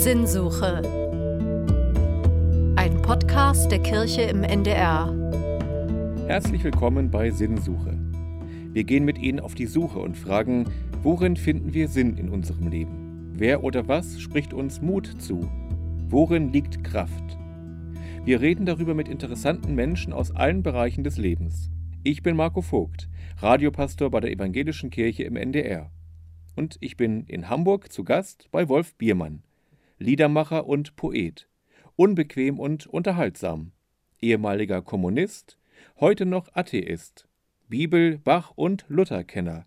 [0.00, 0.80] Sinnsuche.
[2.76, 5.14] Ein Podcast der Kirche im NDR.
[6.26, 7.98] Herzlich willkommen bei Sinnsuche.
[8.72, 10.64] Wir gehen mit Ihnen auf die Suche und fragen,
[11.02, 13.34] worin finden wir Sinn in unserem Leben?
[13.34, 15.46] Wer oder was spricht uns Mut zu?
[16.08, 17.36] Worin liegt Kraft?
[18.24, 21.68] Wir reden darüber mit interessanten Menschen aus allen Bereichen des Lebens.
[22.04, 25.90] Ich bin Marco Vogt, Radiopastor bei der Evangelischen Kirche im NDR.
[26.56, 29.42] Und ich bin in Hamburg zu Gast bei Wolf Biermann,
[30.02, 31.46] Liedermacher und Poet,
[31.94, 33.72] unbequem und unterhaltsam,
[34.18, 35.58] ehemaliger Kommunist,
[36.00, 37.28] heute noch Atheist,
[37.68, 39.66] Bibel, Bach und Lutherkenner.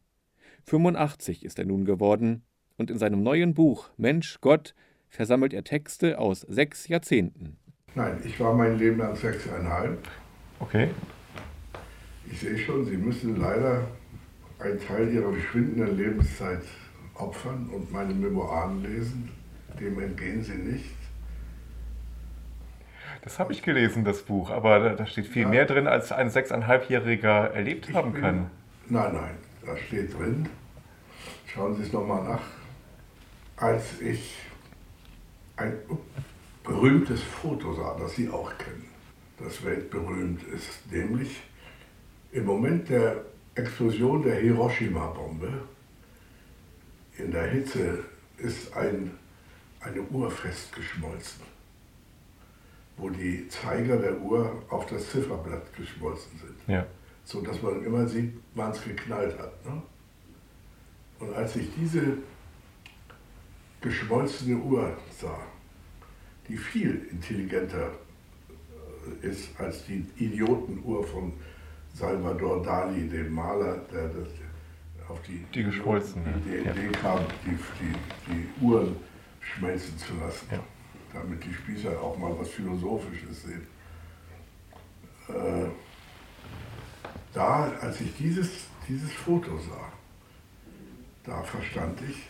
[0.66, 2.42] 85 ist er nun geworden
[2.78, 4.74] und in seinem neuen Buch Mensch, Gott
[5.08, 7.58] versammelt er Texte aus sechs Jahrzehnten.
[7.94, 10.00] Nein, ich war mein Leben lang sechseinhalb.
[10.60, 10.90] Okay.
[12.26, 13.88] Ich sehe schon, Sie müssen leider
[14.58, 16.64] einen Teil Ihrer verschwindenden Lebenszeit
[17.14, 19.43] opfern und meine Memoiren lesen.
[19.80, 20.96] Dem entgehen Sie nicht.
[23.24, 25.48] Das habe ich gelesen, das Buch, aber da steht viel ja.
[25.48, 28.52] mehr drin, als ein sechseinhalbjähriger erlebt ich haben bin, kann.
[28.90, 29.36] Nein, nein,
[29.66, 30.50] da steht drin.
[31.46, 32.44] Schauen Sie es nochmal nach.
[33.56, 34.36] Als ich
[35.56, 35.74] ein
[36.64, 38.90] berühmtes Foto sah, das Sie auch kennen,
[39.40, 41.42] das weltberühmt ist, nämlich
[42.32, 43.24] im Moment der
[43.56, 45.62] Explosion der Hiroshima-Bombe
[47.18, 48.00] in der Hitze
[48.38, 49.12] ist ein,
[49.84, 51.42] eine Uhr festgeschmolzen,
[52.98, 56.56] wo die Zeiger der Uhr auf das Zifferblatt geschmolzen sind.
[56.68, 56.86] Ja.
[57.26, 59.66] So dass man immer sieht, wann es geknallt hat.
[59.66, 59.82] Ne?
[61.20, 62.18] Und als ich diese
[63.82, 65.40] geschmolzene Uhr sah,
[66.48, 67.92] die viel intelligenter
[69.22, 71.34] äh, ist als die Idiotenuhr von
[71.94, 74.28] Salvador Dali, dem Maler, der das
[75.08, 78.96] auf die, die geschmolzen, die, die Idee kam, die, die, die Uhren
[79.44, 80.64] schmelzen zu lassen, ja.
[81.14, 83.68] damit die Spießer auch mal was Philosophisches sehen.
[85.30, 85.70] Äh,
[87.34, 89.92] da, als ich dieses, dieses Foto sah,
[91.24, 92.28] da verstand ich,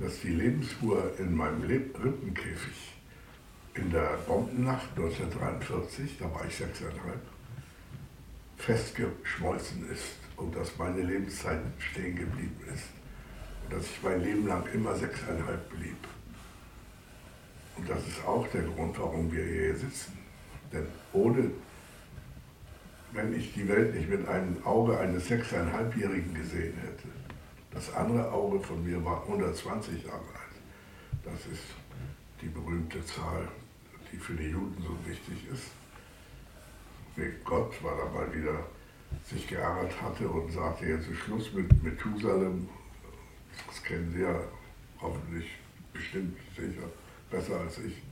[0.00, 2.92] dass die Lebensuhr in meinem Rippenkäfig
[3.74, 7.20] in der Bombennacht 1943, da war ich sechseinhalb,
[8.56, 12.84] festgeschmolzen ist und dass meine Lebenszeit stehen geblieben ist.
[13.64, 15.96] Und dass ich mein Leben lang immer sechseinhalb blieb.
[17.76, 20.18] Und das ist auch der Grund, warum wir hier sitzen.
[20.72, 21.50] Denn ohne,
[23.12, 27.08] wenn ich die Welt nicht mit einem Auge eines sechseinhalbjährigen gesehen hätte,
[27.70, 31.24] das andere Auge von mir war 120 Jahre alt.
[31.24, 31.64] Das ist
[32.40, 33.48] die berühmte Zahl,
[34.10, 35.70] die für die Juden so wichtig ist.
[37.44, 38.66] Gott war da mal wieder
[39.24, 42.68] sich geärgert hatte und sagte, jetzt ist Schluss mit Methusalem.
[43.66, 44.38] Das kennen Sie ja
[45.00, 45.46] hoffentlich
[45.92, 46.90] bestimmt sicher
[47.30, 48.02] besser als ich.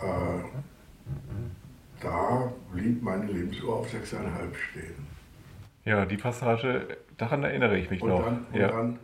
[0.00, 0.42] Äh,
[2.00, 5.06] da blieb meine Lebensuhr auf 6,5 stehen.
[5.84, 8.24] Ja, die Passage, daran erinnere ich mich und noch.
[8.24, 8.68] Dann, und ja.
[8.68, 8.98] dann,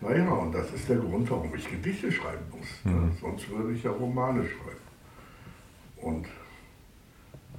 [0.00, 2.84] naja, und das ist der Grund, warum ich Gedichte schreiben muss.
[2.84, 3.12] Mhm.
[3.20, 4.78] Sonst würde ich ja Romane schreiben.
[5.96, 6.26] Und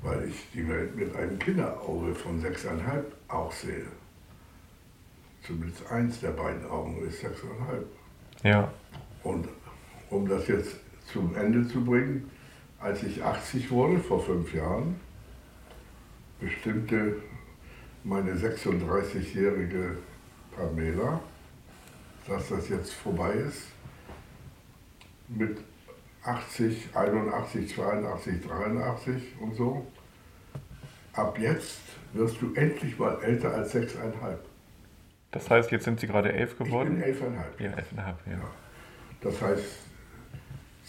[0.02, 3.88] weil ich die Welt mit einem Kinderauge von sechseinhalb auch sehe.
[5.44, 7.88] Zumindest eins der beiden Augen ist sechseinhalb.
[8.44, 8.72] Ja.
[9.24, 9.48] Und
[10.10, 10.76] um das jetzt
[11.12, 12.30] zum Ende zu bringen,
[12.80, 15.00] als ich 80 wurde, vor fünf Jahren,
[16.40, 17.18] bestimmte
[18.04, 19.98] meine 36-jährige
[20.56, 21.20] Pamela,
[22.28, 23.68] dass das jetzt vorbei ist
[25.28, 25.58] mit
[26.24, 29.86] 80, 81, 82, 83 und so.
[31.14, 31.82] Ab jetzt
[32.14, 34.38] wirst du endlich mal älter als 6,5.
[35.32, 37.04] Das heißt, jetzt sind Sie gerade elf geworden?
[37.06, 37.64] Ich bin 11,5.
[37.64, 38.14] Ja, 11,5, ja.
[38.32, 38.40] ja.
[39.22, 39.89] Das heißt,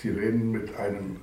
[0.01, 1.21] Sie reden mit einem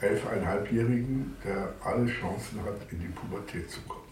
[0.00, 4.06] 11,5-Jährigen, der alle Chancen hat, in die Pubertät zu kommen.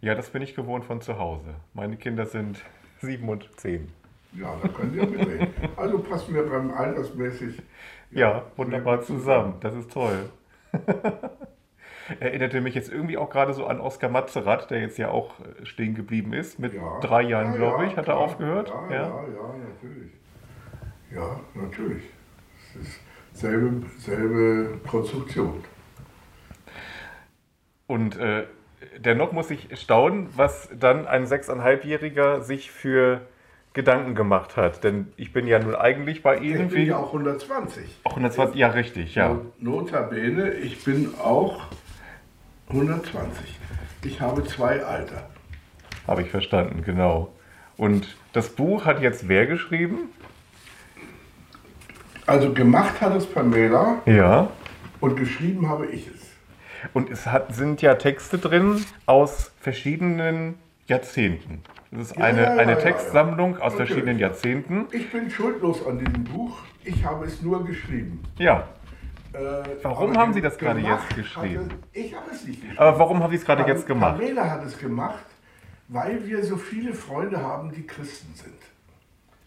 [0.00, 1.54] Ja, das bin ich gewohnt von zu Hause.
[1.74, 2.62] Meine Kinder sind
[3.00, 3.88] sieben und zehn.
[4.34, 5.48] Ja, da können Sie ja mitreden.
[5.74, 7.60] Also passen wir beim altersmäßig.
[8.12, 9.54] Ja, ja wunderbar zusammen.
[9.60, 10.30] Das ist toll.
[12.20, 15.66] Erinnerte mich jetzt irgendwie auch gerade so an Oskar Matzerath, der jetzt ja auch äh,
[15.66, 16.60] stehen geblieben ist.
[16.60, 17.00] Mit ja.
[17.00, 18.18] drei Jahren, ja, glaube ich, hat klar.
[18.18, 18.68] er aufgehört.
[18.68, 20.12] Ja, ja, ja, natürlich.
[21.10, 22.04] Ja, natürlich.
[22.74, 23.00] Es ist
[23.32, 25.64] selbe, selbe Konstruktion.
[27.86, 28.44] Und äh,
[28.98, 33.22] dennoch muss ich staunen, was dann ein sechseinhalbjähriger sich für
[33.72, 34.82] Gedanken gemacht hat.
[34.84, 36.66] Denn ich bin ja nun eigentlich bei Ihnen.
[36.66, 38.00] Ich bin ja auch 120.
[38.04, 39.40] Auch 120, ja richtig, ja.
[39.58, 41.66] Notabene, ich bin auch
[42.68, 43.58] 120.
[44.04, 45.28] Ich habe zwei Alter.
[46.06, 47.32] Habe ich verstanden, genau.
[47.76, 50.10] Und das Buch hat jetzt wer geschrieben?
[52.28, 54.48] Also gemacht hat es Pamela Ja.
[55.00, 56.20] und geschrieben habe ich es.
[56.92, 61.62] Und es hat, sind ja Texte drin aus verschiedenen Jahrzehnten.
[61.90, 63.88] Das ist Ja, eine, ja, eine ja, Textsammlung aus Natürlich.
[63.88, 64.86] verschiedenen Jahrzehnten.
[64.92, 66.58] Ich bin schuldlos an diesem Buch.
[66.84, 68.22] Ich habe es nur geschrieben.
[68.36, 68.68] Ja.
[69.32, 69.38] Äh,
[69.82, 71.64] Warum haben Sie das gerade jetzt geschrieben?
[71.64, 72.78] Hatte, ich habe es nicht geschrieben.
[72.78, 74.18] Aber warum haben Sie es gerade jetzt gemacht?
[74.18, 75.24] Pamela hat es gemacht,
[75.88, 78.52] weil wir so viele Freunde haben, die Christen sind.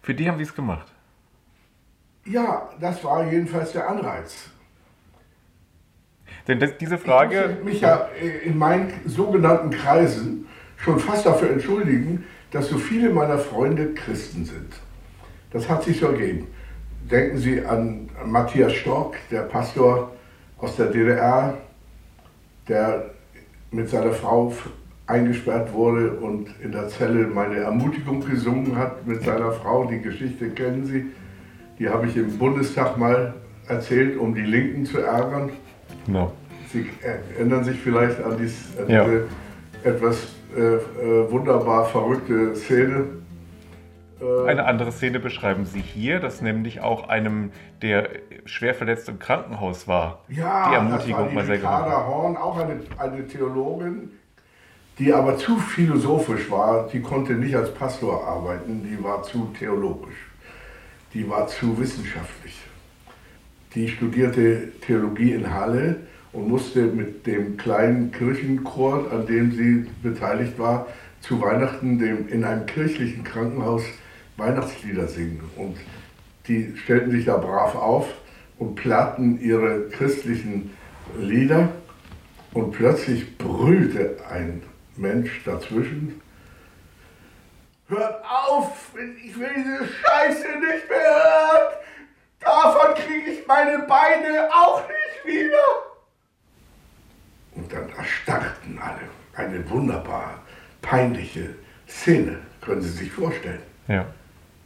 [0.01, 0.90] Für die haben Sie es gemacht.
[2.25, 4.49] Ja, das war jedenfalls der Anreiz.
[6.47, 7.47] Denn das, diese Ich Frage.
[7.47, 10.47] musste mich ja äh, in meinen sogenannten Kreisen
[10.77, 14.73] schon fast dafür entschuldigen, dass so viele meiner Freunde Christen sind.
[15.51, 16.47] Das hat sich so ergeben.
[17.09, 20.11] Denken Sie an Matthias Stork, der Pastor
[20.57, 21.57] aus der DDR,
[22.67, 23.11] der
[23.71, 24.53] mit seiner Frau
[25.07, 29.85] eingesperrt wurde und in der Zelle meine Ermutigung gesungen hat mit seiner Frau.
[29.85, 31.07] Die Geschichte kennen Sie.
[31.81, 33.33] Die habe ich im Bundestag mal
[33.67, 35.49] erzählt, um die Linken zu ärgern.
[36.05, 36.31] Genau.
[36.71, 39.03] Sie erinnern sich vielleicht an, dies, an Ja.
[39.03, 39.27] diese
[39.83, 43.05] etwas äh, äh, wunderbar verrückte Szene.
[44.21, 47.49] Äh, Eine andere Szene beschreiben Sie hier, dass nämlich auch einem,
[47.81, 48.09] der
[48.45, 51.83] schwer verletzt im Krankenhaus war, ja, die Ermutigung das mal war sehr die genossen.
[51.83, 54.11] Ricarda Horn, auch eine, eine Theologin,
[54.99, 56.87] die aber zu philosophisch war.
[56.89, 60.30] Die konnte nicht als Pastor arbeiten, die war zu theologisch.
[61.13, 62.57] Die war zu wissenschaftlich.
[63.75, 65.97] Die studierte Theologie in Halle
[66.33, 70.87] und musste mit dem kleinen Kirchenchor, an dem sie beteiligt war,
[71.21, 73.83] zu Weihnachten dem, in einem kirchlichen Krankenhaus
[74.37, 75.41] Weihnachtslieder singen.
[75.55, 75.77] Und
[76.47, 78.07] die stellten sich da brav auf
[78.57, 80.71] und plärrten ihre christlichen
[81.17, 81.69] Lieder.
[82.53, 84.63] Und plötzlich brüllte ein
[84.97, 86.21] Mensch dazwischen.
[87.87, 88.91] Hört auf!
[89.23, 91.73] Ich will diese Scheiße nicht mehr hören!
[92.39, 95.57] Davon kriege ich meine Beine auch nicht wieder!
[97.55, 99.20] Und dann erstarrten alle.
[99.33, 100.41] Eine wunderbar
[100.81, 101.49] peinliche
[101.87, 103.59] Szene, können Sie sich vorstellen.
[103.87, 104.05] Ja,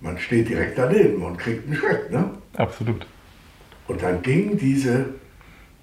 [0.01, 2.29] Man steht direkt daneben und kriegt einen Schreck, ne?
[2.57, 3.05] absolut.
[3.87, 5.05] Und dann ging diese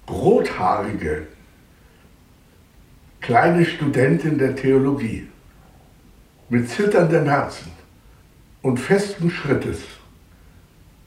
[0.09, 1.27] rothaarige
[3.21, 5.27] kleine Studentin der Theologie
[6.49, 7.71] mit zitterndem Herzen
[8.61, 9.79] und festen Schrittes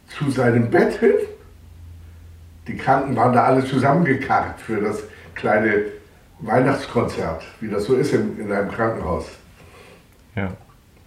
[0.09, 1.13] zu seinem Bett hin.
[2.67, 5.03] Die Kranken waren da alle zusammengekarrt für das
[5.35, 5.85] kleine
[6.41, 9.27] Weihnachtskonzert, wie das so ist in, in einem Krankenhaus.
[10.35, 10.53] Ja.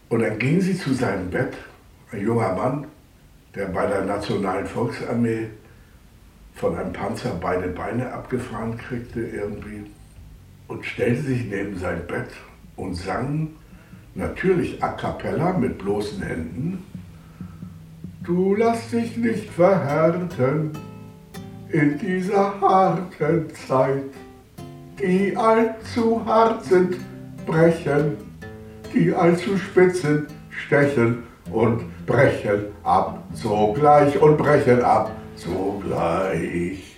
[0.09, 1.53] Und dann ging sie zu seinem Bett,
[2.11, 2.87] ein junger Mann,
[3.55, 5.49] der bei der Nationalen Volksarmee
[6.55, 9.85] von einem Panzer beide Beine abgefahren kriegte irgendwie
[10.67, 12.29] und stellte sich neben sein Bett
[12.75, 13.49] und sang
[14.15, 16.83] natürlich a cappella mit bloßen Händen.
[18.23, 20.71] Du lass dich nicht verhärten
[21.69, 24.03] in dieser harten Zeit,
[25.01, 26.97] die allzu hart sind,
[27.45, 28.17] brechen,
[28.93, 36.97] die allzu spitz sind, stechen und brechen ab sogleich und brechen ab sogleich.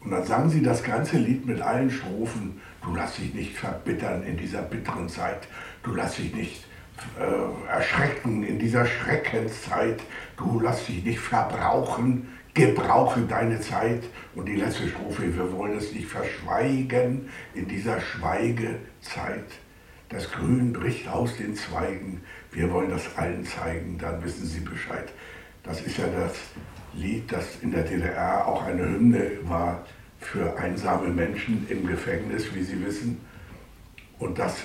[0.00, 2.60] Und dann sangen sie das ganze Lied mit allen Strophen.
[2.82, 5.48] Du lass dich nicht verbittern in dieser bitteren Zeit.
[5.82, 6.64] Du lass dich nicht
[7.18, 10.00] äh, erschrecken in dieser Schreckenszeit.
[10.36, 12.28] Du lass dich nicht verbrauchen.
[12.54, 14.02] Gebrauche deine Zeit.
[14.34, 19.44] Und die letzte Strophe, wir wollen es nicht verschweigen in dieser Schweigezeit.
[20.08, 22.22] Das Grün bricht aus den Zweigen.
[22.52, 25.12] Wir wollen das allen zeigen, dann wissen Sie Bescheid.
[25.64, 26.32] Das ist ja das
[26.94, 29.84] Lied, das in der DDR auch eine Hymne war
[30.20, 33.20] für einsame Menschen im Gefängnis, wie Sie wissen.
[34.18, 34.56] Und das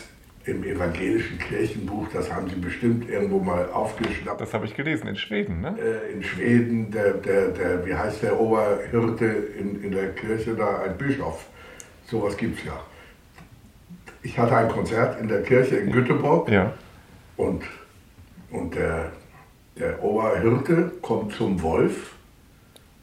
[0.46, 4.42] im evangelischen Kirchenbuch, das haben Sie bestimmt irgendwo mal aufgeschnappt.
[4.42, 5.76] Das habe ich gelesen in Schweden, ne?
[5.80, 10.80] Äh, in Schweden, der, der, der, wie heißt der Oberhirte in, in der Kirche da,
[10.80, 11.46] ein Bischof.
[12.06, 12.80] Sowas gibt es ja.
[14.24, 16.74] Ich hatte ein Konzert in der Kirche in Göteborg Ja.
[17.38, 17.64] und,
[18.52, 19.12] und der,
[19.78, 22.14] der Oberhirte kommt zum Wolf,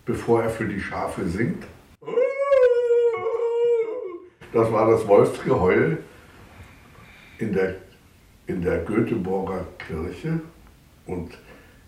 [0.06, 1.64] bevor er für die Schafe singt.
[4.52, 5.98] Das war das Wolfsgeheul
[7.38, 7.76] in der,
[8.46, 10.40] in der Göteborger Kirche
[11.06, 11.38] und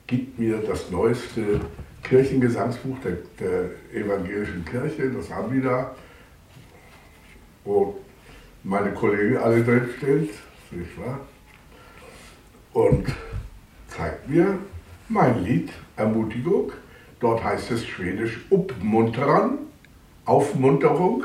[0.06, 1.60] gibt mir das neueste
[2.02, 5.94] Kirchengesangsbuch der, der evangelischen Kirche, das haben die da,
[7.64, 8.00] wo
[8.62, 10.28] meine Kollegen alle drin stehen,
[10.70, 11.20] nicht wahr?
[12.72, 13.06] Und
[13.88, 14.58] zeigt mir
[15.08, 16.72] mein Lied Ermutigung.
[17.18, 19.58] Dort heißt es schwedisch Uppmuntran,
[20.24, 21.24] Aufmunterung.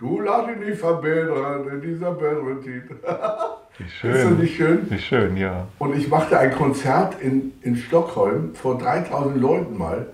[0.00, 2.18] Du lass dich nicht verbittern in dieser.
[2.18, 4.38] Wie Ist das schön.
[4.38, 4.90] nicht schön?
[4.90, 5.66] Wie schön, ja.
[5.78, 10.06] Und ich machte ein Konzert in, in Stockholm vor 3000 Leuten mal.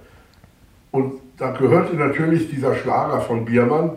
[0.90, 3.92] Und da gehörte natürlich dieser Schlager von Biermann,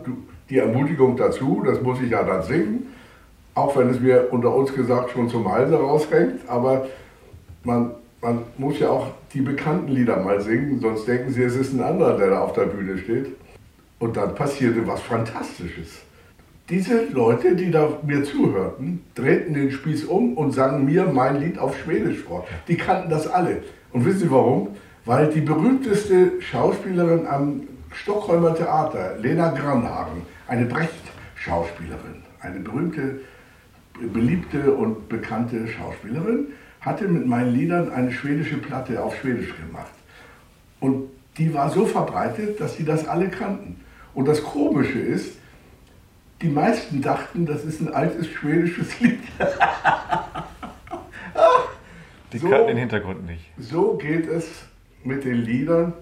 [0.48, 2.86] die Ermutigung dazu, das muss ich ja dann singen,
[3.54, 6.86] auch wenn es mir unter uns gesagt schon zum Halse raushängt, aber
[7.64, 7.92] man,
[8.22, 11.82] man muss ja auch die bekannten Lieder mal singen, sonst denken sie, es ist ein
[11.82, 13.36] anderer, der da auf der Bühne steht.
[14.00, 16.00] Und dann passierte was Fantastisches.
[16.70, 21.58] Diese Leute, die da mir zuhörten, drehten den Spieß um und sangen mir mein Lied
[21.58, 22.46] auf Schwedisch vor.
[22.66, 23.62] Die kannten das alle.
[23.92, 24.68] Und wissen Sie warum?
[25.04, 33.20] Weil die berühmteste Schauspielerin am Stockholmer Theater, Lena Granhagen, eine Brecht-Schauspielerin, eine berühmte,
[34.12, 36.46] beliebte und bekannte Schauspielerin,
[36.80, 39.92] hatte mit meinen Liedern eine schwedische Platte auf Schwedisch gemacht.
[40.78, 43.79] Und die war so verbreitet, dass sie das alle kannten.
[44.14, 45.38] Und das Komische ist,
[46.42, 49.20] die meisten dachten, das ist ein altes schwedisches Lied.
[52.32, 53.44] die so, kannten den Hintergrund nicht.
[53.58, 54.46] So geht es
[55.04, 55.92] mit den Liedern.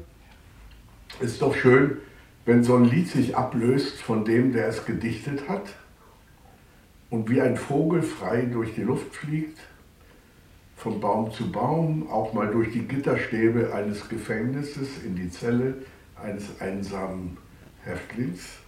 [1.21, 1.99] Ist doch schön,
[2.45, 5.65] wenn so ein Lied sich ablöst von dem, der es gedichtet hat
[7.11, 9.59] und wie ein Vogel frei durch die Luft fliegt,
[10.77, 15.75] von Baum zu Baum, auch mal durch die Gitterstäbe eines Gefängnisses in die Zelle
[16.23, 17.37] eines einsamen
[17.89, 18.59] Häftlings.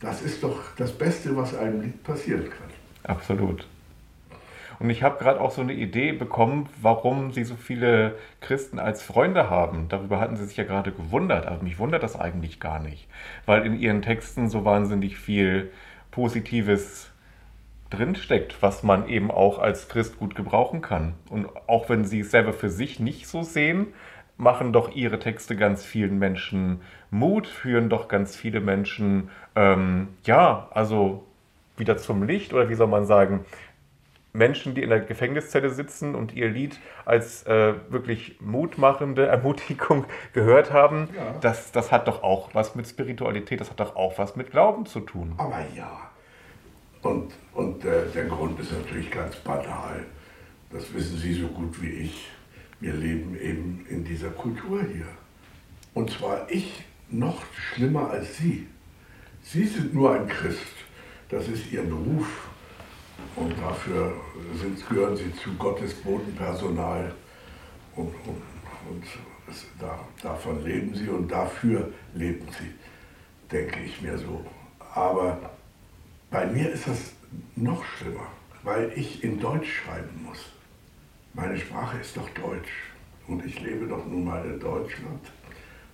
[0.00, 2.68] Das ist doch das Beste, was einem Lied passieren kann.
[3.04, 3.66] Absolut.
[4.78, 9.02] Und ich habe gerade auch so eine Idee bekommen, warum Sie so viele Christen als
[9.02, 9.88] Freunde haben.
[9.88, 13.08] Darüber hatten Sie sich ja gerade gewundert, aber mich wundert das eigentlich gar nicht,
[13.46, 15.70] weil in Ihren Texten so wahnsinnig viel
[16.10, 17.10] Positives
[17.88, 21.14] drinsteckt, was man eben auch als Christ gut gebrauchen kann.
[21.30, 23.88] Und auch wenn Sie es selber für sich nicht so sehen,
[24.36, 30.68] machen doch Ihre Texte ganz vielen Menschen Mut, führen doch ganz viele Menschen, ähm, ja,
[30.72, 31.24] also
[31.76, 33.44] wieder zum Licht oder wie soll man sagen,
[34.36, 40.72] Menschen, die in der Gefängniszelle sitzen und ihr Lied als äh, wirklich mutmachende Ermutigung gehört
[40.72, 41.34] haben, ja.
[41.40, 44.86] das, das hat doch auch was mit Spiritualität, das hat doch auch was mit Glauben
[44.86, 45.34] zu tun.
[45.38, 46.10] Aber ja.
[47.02, 50.04] Und, und äh, der Grund ist natürlich ganz banal.
[50.70, 52.28] Das wissen Sie so gut wie ich.
[52.80, 55.06] Wir leben eben in dieser Kultur hier.
[55.94, 58.66] Und zwar ich noch schlimmer als Sie.
[59.42, 60.74] Sie sind nur ein Christ.
[61.28, 62.48] Das ist Ihr Beruf.
[63.36, 64.12] Und dafür
[64.60, 67.14] sind, gehören sie zu Gottes Bodenpersonal.
[67.94, 68.42] Und, und,
[68.90, 69.04] und
[69.48, 72.72] es, da, davon leben sie und dafür leben sie,
[73.50, 74.44] denke ich mir so.
[74.94, 75.50] Aber
[76.30, 77.12] bei mir ist das
[77.54, 78.26] noch schlimmer,
[78.62, 80.50] weil ich in Deutsch schreiben muss.
[81.32, 82.90] Meine Sprache ist doch Deutsch
[83.28, 85.20] und ich lebe doch nun mal in Deutschland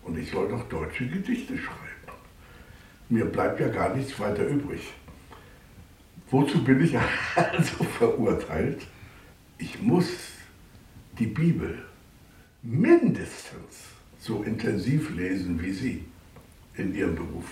[0.04, 1.78] und ich soll doch deutsche Gedichte schreiben.
[3.08, 4.92] Mir bleibt ja gar nichts weiter übrig.
[6.30, 6.96] Wozu bin ich
[7.36, 8.86] also verurteilt?
[9.58, 10.08] Ich muss
[11.18, 11.78] die Bibel
[12.62, 16.04] mindestens so intensiv lesen wie Sie
[16.74, 17.44] in Ihrem Beruf.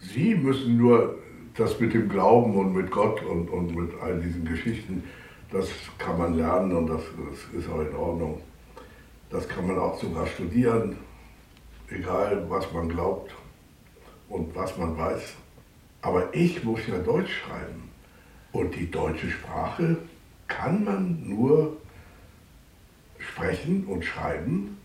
[0.00, 1.18] Sie müssen nur
[1.56, 5.04] das mit dem Glauben und mit Gott und, und mit all diesen Geschichten,
[5.50, 8.40] das kann man lernen und das, das ist auch in Ordnung.
[9.30, 10.96] Das kann man auch sogar studieren,
[11.94, 13.34] egal was man glaubt
[14.28, 15.34] und was man weiß.
[16.02, 17.90] Aber ich muss ja Deutsch schreiben.
[18.52, 19.96] Und die deutsche Sprache
[20.46, 21.76] kann man nur
[23.18, 24.78] sprechen und schreiben,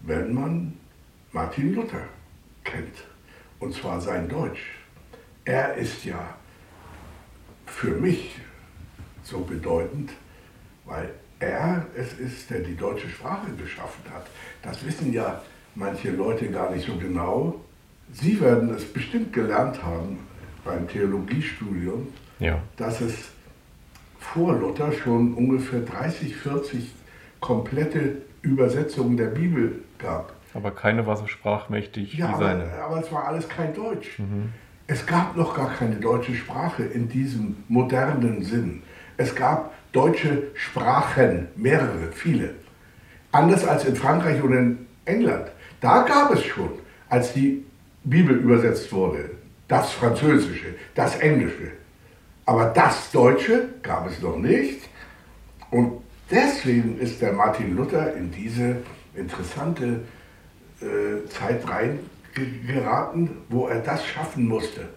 [0.00, 0.78] wenn man
[1.32, 2.04] Martin Luther
[2.62, 3.04] kennt.
[3.58, 4.62] Und zwar sein Deutsch.
[5.44, 6.36] Er ist ja
[7.66, 8.36] für mich
[9.22, 10.12] so bedeutend,
[10.84, 11.10] weil
[11.40, 14.26] er es ist, der die deutsche Sprache geschaffen hat.
[14.62, 15.42] Das wissen ja
[15.74, 17.60] manche Leute gar nicht so genau.
[18.12, 20.18] Sie werden es bestimmt gelernt haben
[20.64, 22.60] beim Theologiestudium, ja.
[22.76, 23.30] dass es
[24.18, 26.92] vor Luther schon ungefähr 30, 40
[27.40, 30.32] komplette Übersetzungen der Bibel gab.
[30.54, 32.64] Aber keine war so sprachmächtig ja, wie seine.
[32.64, 34.18] Aber, aber es war alles kein Deutsch.
[34.18, 34.52] Mhm.
[34.86, 38.82] Es gab noch gar keine deutsche Sprache in diesem modernen Sinn.
[39.16, 42.54] Es gab deutsche Sprachen, mehrere, viele.
[43.32, 45.50] Anders als in Frankreich oder in England.
[45.84, 46.70] Da gab es schon,
[47.10, 47.62] als die
[48.04, 49.32] Bibel übersetzt wurde,
[49.68, 51.72] das Französische, das Englische.
[52.46, 54.88] Aber das Deutsche gab es noch nicht.
[55.70, 56.00] Und
[56.30, 58.76] deswegen ist der Martin Luther in diese
[59.14, 60.00] interessante
[60.80, 64.88] äh, Zeit reingeraten, wo er das schaffen musste.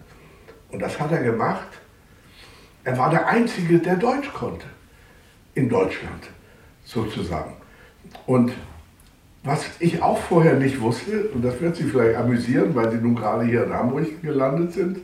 [0.70, 1.68] Und das hat er gemacht.
[2.84, 4.64] Er war der Einzige, der Deutsch konnte.
[5.54, 6.30] In Deutschland
[6.82, 7.52] sozusagen.
[8.24, 8.52] Und
[9.48, 13.16] was ich auch vorher nicht wusste, und das wird Sie vielleicht amüsieren, weil Sie nun
[13.16, 14.98] gerade hier in Hamburg gelandet sind,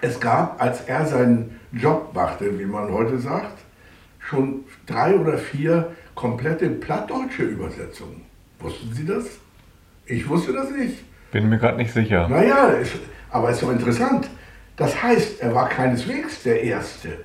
[0.00, 3.58] es gab, als er seinen Job machte, wie man heute sagt,
[4.20, 8.22] schon drei oder vier komplette plattdeutsche Übersetzungen.
[8.60, 9.24] Wussten Sie das?
[10.06, 10.98] Ich wusste das nicht.
[11.32, 12.28] Bin mir gerade nicht sicher.
[12.28, 12.90] Naja, es,
[13.30, 14.30] aber es ist doch interessant.
[14.76, 17.24] Das heißt, er war keineswegs der Erste.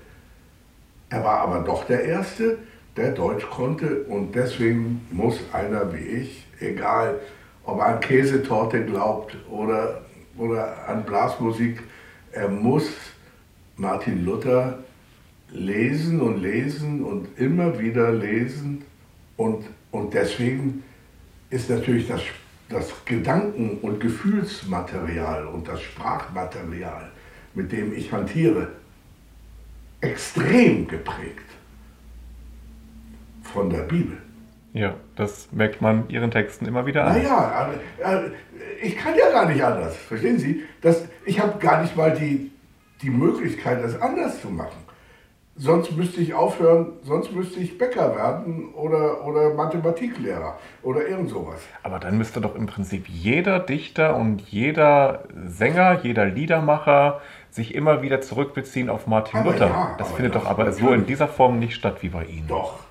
[1.10, 2.58] Er war aber doch der Erste,
[2.98, 7.20] der Deutsch konnte und deswegen muss einer wie ich, egal
[7.66, 10.02] ob er an Käsetorte glaubt oder,
[10.38, 11.82] oder an Blasmusik,
[12.32, 12.90] er muss
[13.78, 14.80] Martin Luther
[15.50, 18.84] lesen und lesen und immer wieder lesen
[19.38, 20.84] und, und deswegen
[21.50, 22.22] ist natürlich das,
[22.70, 27.12] das Gedanken- und Gefühlsmaterial und das Sprachmaterial,
[27.54, 28.68] mit dem ich hantiere,
[30.02, 31.50] extrem geprägt
[33.44, 34.18] von der Bibel.
[34.76, 37.14] Ja, das merkt man Ihren Texten immer wieder an.
[37.18, 37.70] Naja,
[38.04, 40.64] äh, ich kann ja gar nicht anders, verstehen Sie?
[40.82, 42.52] Das, ich habe gar nicht mal die,
[43.02, 44.84] die Möglichkeit, das anders zu machen.
[45.56, 51.62] Sonst müsste ich aufhören, sonst müsste ich Bäcker werden oder, oder Mathematiklehrer oder irgend sowas.
[51.84, 58.02] Aber dann müsste doch im Prinzip jeder Dichter und jeder Sänger, jeder Liedermacher sich immer
[58.02, 59.68] wieder zurückbeziehen auf Martin Aber Luther.
[59.68, 62.50] ja, das findet das doch aber so in dieser Form nicht statt wie bei Ihnen.
[62.50, 62.85] Doch.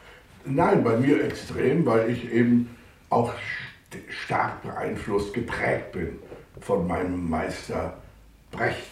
[0.47, 2.77] Nein, bei mir extrem, weil ich eben
[3.11, 6.19] auch st stark beeinflusst, geprägt bin
[6.61, 7.95] von meinem Meister
[8.51, 8.91] Brecht.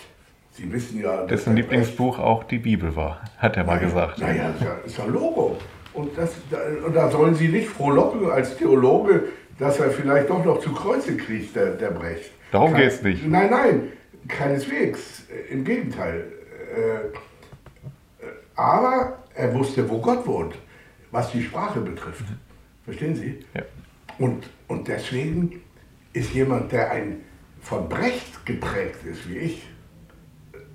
[0.53, 4.19] Sie wissen ja, dass Dessen Lieblingsbuch auch die Bibel war, hat er mal Brecht- gesagt.
[4.19, 5.57] Naja, ist ja, ist ja Logo.
[5.95, 9.25] Und, das, da, und da sollen Sie nicht frohlocken als Theologe,
[9.59, 12.31] dass er vielleicht doch noch zu Kreuze kriegt, der, der Brecht.
[12.51, 13.27] Darum Kein- geht's nicht.
[13.27, 13.83] Nein, nein,
[14.29, 15.25] keineswegs.
[15.51, 16.25] Im Gegenteil.
[16.77, 20.55] Äh, äh, aber er wusste, wo Gott wohnt,
[21.13, 22.25] was die Sprache betrifft.
[22.85, 23.45] Verstehen Sie?
[23.55, 23.63] Ja.
[24.19, 25.63] Und, und deswegen
[26.13, 27.21] ist jemand, der ein
[27.61, 29.69] von Brecht geprägt ist, wie ich,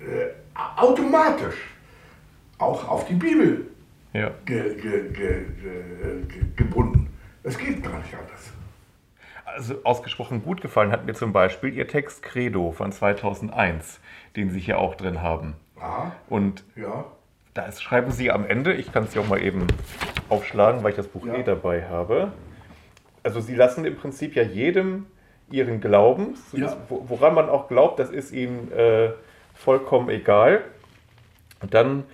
[0.00, 0.28] äh,
[0.76, 1.56] automatisch
[2.58, 3.66] auch auf die Bibel
[4.14, 4.30] Ja.
[4.46, 7.08] ge, ge, ge, ge, ge, gebunden.
[7.42, 8.52] Es geht gar nicht anders.
[9.44, 14.00] Also ausgesprochen gut gefallen hat mir zum Beispiel Ihr Text Credo von 2001,
[14.36, 15.54] den Sie hier auch drin haben.
[15.80, 17.04] Ah, Und ja.
[17.58, 19.66] Da ist, schreiben Sie am Ende, ich kann es hier auch mal eben
[20.28, 21.34] aufschlagen, weil ich das Buch Ja.
[21.34, 22.30] eh dabei habe.
[23.24, 25.06] Also Sie lassen im Prinzip ja jedem
[25.50, 26.66] ihren Glauben, so Ja.
[26.66, 29.10] das, wo- woran man auch glaubt, das ist Ihnen äh,
[29.54, 30.60] vollkommen egal.
[31.60, 32.04] Und dann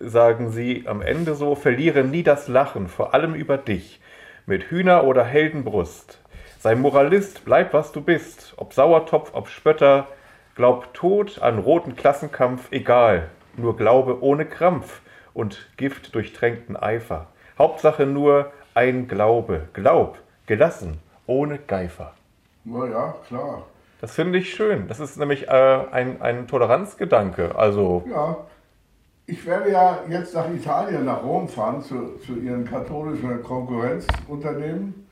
[0.00, 4.00] sagen Sie am Ende so, verliere nie das Lachen, vor allem über dich,
[4.46, 6.18] mit Hühner- oder Heldenbrust.
[6.60, 10.06] Sei Moralist, bleib was du bist, ob Sauertopf, ob Spötter,
[10.54, 15.00] glaub tot an roten Klassenkampf, egal, nur Glaube ohne Krampf
[15.32, 17.26] und Gift durchtränkten Eifer.
[17.58, 22.14] Hauptsache nur ein Glaube, glaub, gelassen, ohne Geifer.
[22.64, 23.62] Na ja, klar.
[24.00, 24.88] Das finde ich schön.
[24.88, 27.56] Das ist nämlich äh, ein, ein Toleranzgedanke.
[27.56, 28.36] Also, Ja.
[29.26, 35.06] Ich werde ja jetzt nach Italien, nach Rom fahren, zu, zu Ihren katholischen Konkurrenzunternehmen.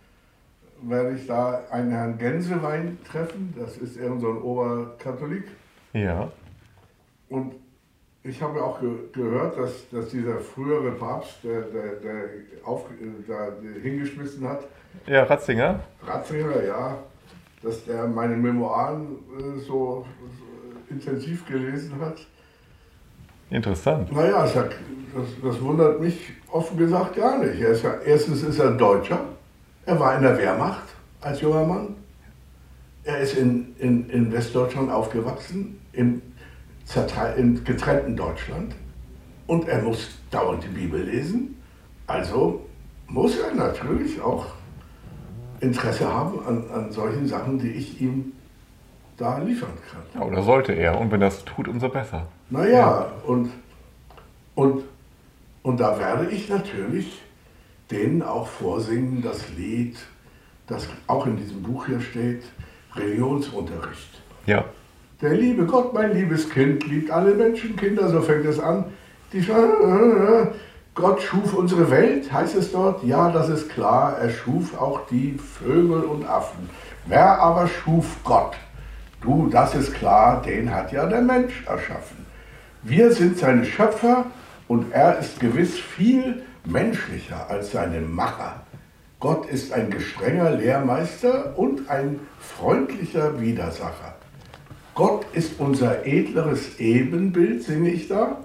[0.82, 3.54] Werde ich da einen Herrn Gänsewein treffen.
[3.58, 5.44] Das ist irgend so ein Oberkatholik.
[5.94, 6.30] ja.
[7.30, 7.54] Und
[8.24, 12.24] ich habe auch ge gehört, dass, dass dieser frühere Papst, der, der, der
[12.64, 12.84] auf,
[13.26, 13.48] da
[13.82, 14.64] hingeschmissen hat,
[15.06, 15.80] Ja, Ratzinger.
[16.06, 16.98] Ratzinger, ja,
[17.62, 22.18] dass der meine Memoiren äh, so, so intensiv gelesen hat.
[23.50, 24.12] Interessant.
[24.12, 27.60] Naja, das, das wundert mich offen gesagt gar nicht.
[27.60, 29.20] Er ist ja, erstens ist er Deutscher.
[29.84, 30.88] Er war in der Wehrmacht
[31.20, 31.96] als junger Mann.
[33.04, 36.22] Er ist in, in, in Westdeutschland aufgewachsen, im,
[37.36, 38.74] im getrennten Deutschland.
[39.46, 41.56] Und er muss dauernd die Bibel lesen.
[42.06, 42.66] Also
[43.08, 44.46] muss er natürlich auch
[45.60, 48.32] Interesse haben an, an solchen Sachen, die ich ihm
[49.16, 50.02] da liefern kann.
[50.14, 51.00] Ja, oder sollte er.
[51.00, 52.26] Und wenn das tut, umso besser.
[52.50, 53.50] Naja, und,
[54.54, 54.82] und,
[55.62, 57.22] und da werde ich natürlich
[57.90, 59.96] denen auch vorsingen, das Lied,
[60.66, 62.42] das auch in diesem Buch hier steht,
[62.94, 64.20] Religionsunterricht.
[64.46, 64.64] Ja.
[65.22, 68.86] Der liebe Gott, mein liebes Kind, liebt alle Menschenkinder, so fängt es an.
[69.32, 69.46] Die
[70.96, 73.04] Gott schuf unsere Welt, heißt es dort.
[73.04, 76.68] Ja, das ist klar, er schuf auch die Vögel und Affen.
[77.06, 78.56] Wer aber schuf Gott?
[79.20, 82.26] Du, das ist klar, den hat ja der Mensch erschaffen.
[82.82, 84.26] Wir sind seine Schöpfer
[84.66, 88.62] und er ist gewiss viel menschlicher als seine Macher.
[89.20, 94.16] Gott ist ein gestrenger Lehrmeister und ein freundlicher Widersacher.
[94.94, 98.44] Gott ist unser edleres Ebenbild, singe ich da.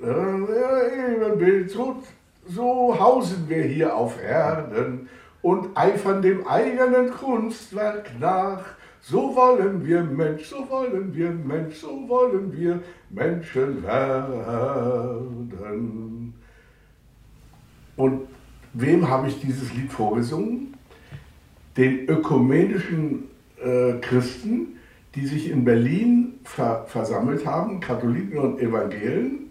[0.00, 2.02] Ebenbild, so,
[2.48, 5.08] so hausen wir hier auf Erden
[5.42, 8.64] und eifern dem eigenen Kunstwerk nach.
[9.00, 15.52] So wollen wir Mensch, so wollen wir Mensch, so wollen wir Menschen werden.
[17.96, 18.22] Und
[18.72, 20.72] wem habe ich dieses Lied vorgesungen?
[21.76, 23.28] den ökumenischen
[23.64, 24.78] äh, Christen,
[25.14, 29.42] die sich in Berlin ver versammelt haben, Katholiken und Evangelen,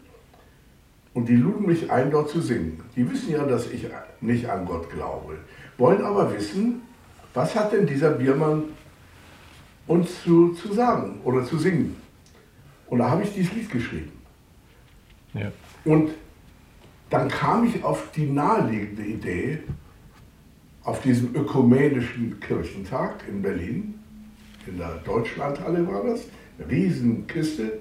[1.13, 2.81] und die luden mich ein, dort zu singen.
[2.95, 3.85] Die wissen ja, dass ich
[4.21, 5.37] nicht an Gott glaube,
[5.77, 6.81] wollen aber wissen,
[7.33, 8.63] was hat denn dieser Biermann
[9.87, 11.95] uns zu, zu sagen oder zu singen.
[12.87, 14.11] Und da habe ich dieses Lied geschrieben.
[15.33, 15.51] Ja.
[15.85, 16.11] Und
[17.09, 19.59] dann kam ich auf die naheliegende Idee,
[20.83, 24.00] auf diesem ökumenischen Kirchentag in Berlin,
[24.67, 26.25] in der Deutschlandhalle war das,
[26.69, 27.79] Riesenkiste,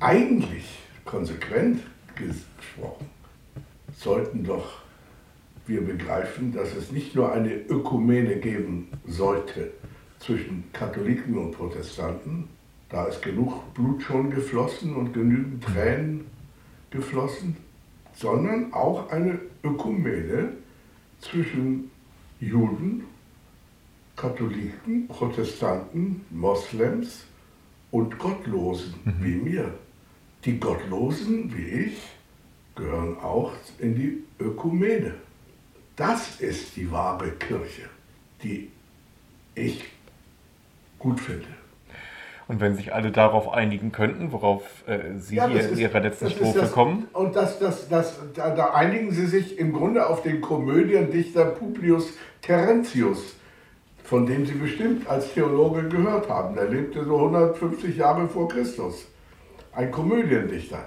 [0.00, 1.80] eigentlich konsequent
[2.14, 3.06] gesprochen,
[3.96, 4.80] sollten doch
[5.66, 9.70] wir begreifen, dass es nicht nur eine Ökumene geben sollte
[10.18, 12.48] zwischen Katholiken und Protestanten,
[12.88, 16.26] da ist genug Blut schon geflossen und genügend Tränen
[16.90, 17.56] geflossen,
[18.14, 20.52] sondern auch eine Ökumene
[21.20, 21.90] zwischen
[22.40, 23.04] Juden,
[24.16, 27.24] Katholiken, Protestanten, Moslems
[27.90, 29.14] und Gottlosen mhm.
[29.20, 29.74] wie mir.
[30.44, 32.02] Die Gottlosen wie ich
[32.74, 35.14] gehören auch in die Ökumene.
[35.96, 37.88] Das ist die wahre Kirche,
[38.42, 38.70] die
[39.54, 39.84] ich
[40.98, 41.46] gut finde.
[42.46, 46.00] Und wenn sich alle darauf einigen könnten, worauf äh, Sie ja, hier ist, in Ihrer
[46.00, 47.08] letzten Strophe das, kommen?
[47.12, 52.12] Und das, das, das, da, da, einigen Sie sich im Grunde auf den Komödiendichter Publius
[52.42, 53.36] Terentius,
[54.04, 56.54] von dem Sie bestimmt als Theologe gehört haben.
[56.54, 59.06] Der lebte so 150 Jahre vor Christus.
[59.72, 60.86] Ein Komödiendichter.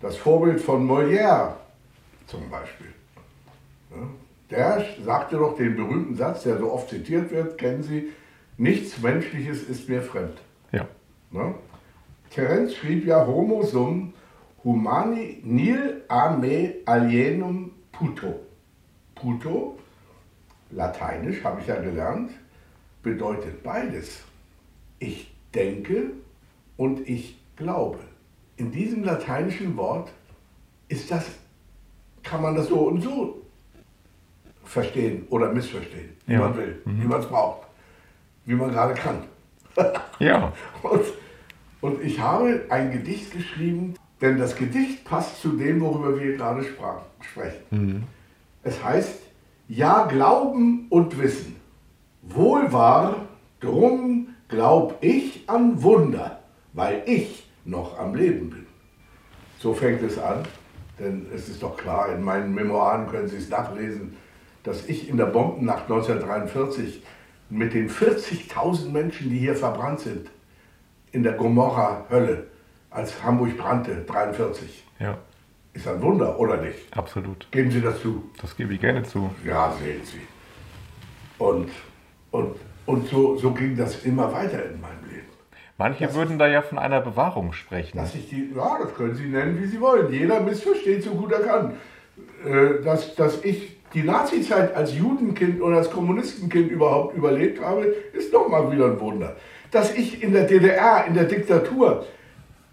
[0.00, 1.52] Das Vorbild von Molière
[2.26, 2.88] zum Beispiel.
[4.50, 8.10] Der sagte doch den berühmten Satz, der so oft zitiert wird, kennen Sie,
[8.58, 10.42] nichts Menschliches ist mir fremd.
[10.72, 10.88] Ja.
[11.30, 11.54] Ne?
[12.30, 14.14] Terenz schrieb ja Homo sum
[14.64, 18.40] humani nil a me alienum puto.
[19.14, 19.78] Puto,
[20.72, 22.30] lateinisch habe ich ja gelernt,
[23.02, 24.22] bedeutet beides.
[24.98, 26.10] Ich denke
[26.76, 27.98] und ich glaube.
[28.56, 30.12] In diesem lateinischen Wort
[30.88, 31.26] ist das,
[32.22, 33.42] kann man das so und so
[34.64, 36.40] verstehen oder missverstehen, wie ja.
[36.40, 37.02] man will, mhm.
[37.02, 37.66] wie man es braucht,
[38.44, 39.24] wie man gerade kann.
[40.18, 40.52] ja.
[40.82, 41.02] Und,
[41.80, 46.62] und ich habe ein Gedicht geschrieben, denn das Gedicht passt zu dem, worüber wir gerade
[46.62, 47.62] sprachen, sprechen.
[47.70, 48.02] Mhm.
[48.62, 49.21] Es heißt,
[49.74, 51.56] ja, Glauben und Wissen.
[52.20, 53.26] Wohl wahr,
[53.60, 56.40] drum glaub ich an Wunder,
[56.74, 58.66] weil ich noch am Leben bin.
[59.58, 60.42] So fängt es an,
[60.98, 64.14] denn es ist doch klar, in meinen Memoiren können Sie es nachlesen,
[64.62, 67.02] dass ich in der Bombennacht 1943
[67.48, 70.30] mit den 40.000 Menschen, die hier verbrannt sind,
[71.12, 72.46] in der Gomorra-Hölle,
[72.90, 74.84] als Hamburg brannte, 43.
[74.98, 75.16] Ja.
[75.74, 76.96] Ist ein Wunder, oder nicht?
[76.96, 77.50] Absolut.
[77.50, 78.30] Geben Sie das zu?
[78.40, 79.30] Das gebe ich gerne zu.
[79.44, 80.20] Ja, sehen Sie.
[81.38, 81.70] Und,
[82.30, 85.26] und, und so, so ging das immer weiter in meinem Leben.
[85.78, 87.96] Manche das, würden da ja von einer Bewahrung sprechen.
[87.96, 90.12] Dass ich die, ja, das können Sie nennen, wie Sie wollen.
[90.12, 91.72] Jeder missversteht so gut er kann.
[92.44, 98.32] Äh, dass, dass ich die Nazizeit als Judenkind und als Kommunistenkind überhaupt überlebt habe, ist
[98.32, 99.36] nochmal wieder ein Wunder.
[99.70, 102.04] Dass ich in der DDR, in der Diktatur,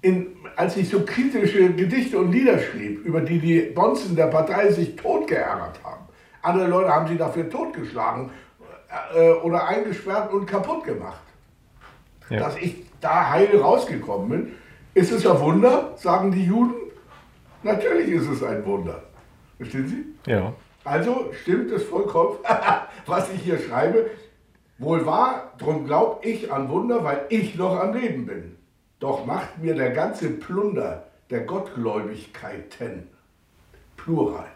[0.02, 4.72] in, als ich so kritische Gedichte und Lieder schrieb, über die die Bonzen der Partei
[4.72, 6.06] sich totgeärgert haben.
[6.42, 8.30] Andere Leute haben sie dafür totgeschlagen
[9.16, 11.22] äh, oder eingesperrt und kaputt gemacht.
[12.30, 12.40] Ja.
[12.40, 14.56] Dass ich da heil rausgekommen bin,
[14.94, 16.76] ist es ein Wunder, sagen die Juden?
[17.64, 19.04] Natürlich ist es ein Wunder.
[19.58, 20.32] Verstehen Sie?
[20.32, 20.54] Ja.
[20.86, 22.38] Also stimmt es vollkommen,
[23.06, 24.10] was ich hier schreibe.
[24.78, 28.59] Wohl wahr, drum glaub ich an Wunder, weil ich noch am Leben bin.
[29.00, 33.08] Doch macht mir der ganze Plunder der Gottgläubigkeiten,
[33.96, 34.50] Plural,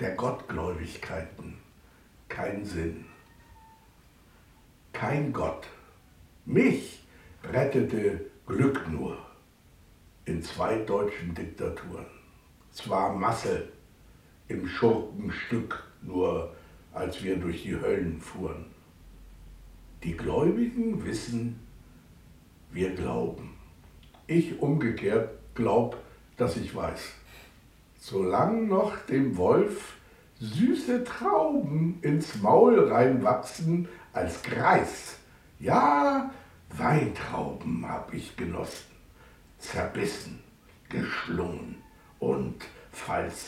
[0.00, 1.58] der Gottgläubigkeiten,
[2.28, 3.04] keinen Sinn.
[4.92, 5.68] Kein Gott.
[6.46, 7.04] Mich
[7.44, 9.16] rettete Glück nur
[10.24, 12.06] in zwei deutschen Diktaturen.
[12.72, 13.68] Zwar Masse
[14.48, 16.54] im Schurkenstück, nur
[16.92, 18.66] als wir durch die Höllen fuhren.
[20.02, 21.60] Die Gläubigen wissen,
[22.72, 23.49] wir glauben.
[24.30, 25.96] Ich umgekehrt glaub,
[26.36, 27.00] dass ich weiß.
[27.98, 29.94] Solang noch dem Wolf
[30.38, 35.16] süße Trauben ins Maul reinwachsen als Greis.
[35.58, 36.30] Ja,
[36.68, 38.94] Weintrauben hab ich genossen,
[39.58, 40.38] zerbissen,
[40.88, 41.82] geschlungen
[42.20, 42.54] und,
[42.92, 43.46] falls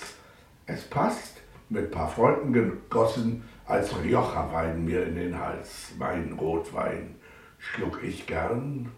[0.67, 1.37] es passt,
[1.69, 5.93] mit paar Freunden gegossen, als Rioja-Wein mir in den Hals.
[5.97, 7.15] Mein Rotwein
[7.61, 8.91] schluck ich gern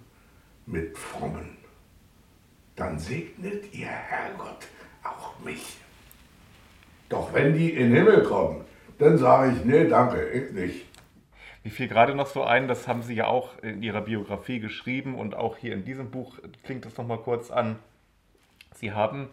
[0.64, 1.63] mit Frommen.
[2.76, 4.66] Dann segnet ihr Herrgott
[5.04, 5.76] auch mich.
[7.08, 8.64] Doch wenn die in den Himmel kommen,
[8.98, 10.86] dann sage ich, nee, danke, ich nicht.
[11.62, 15.14] Mir fiel gerade noch so ein, das haben Sie ja auch in Ihrer Biografie geschrieben
[15.14, 17.78] und auch hier in diesem Buch klingt es nochmal kurz an.
[18.74, 19.28] Sie haben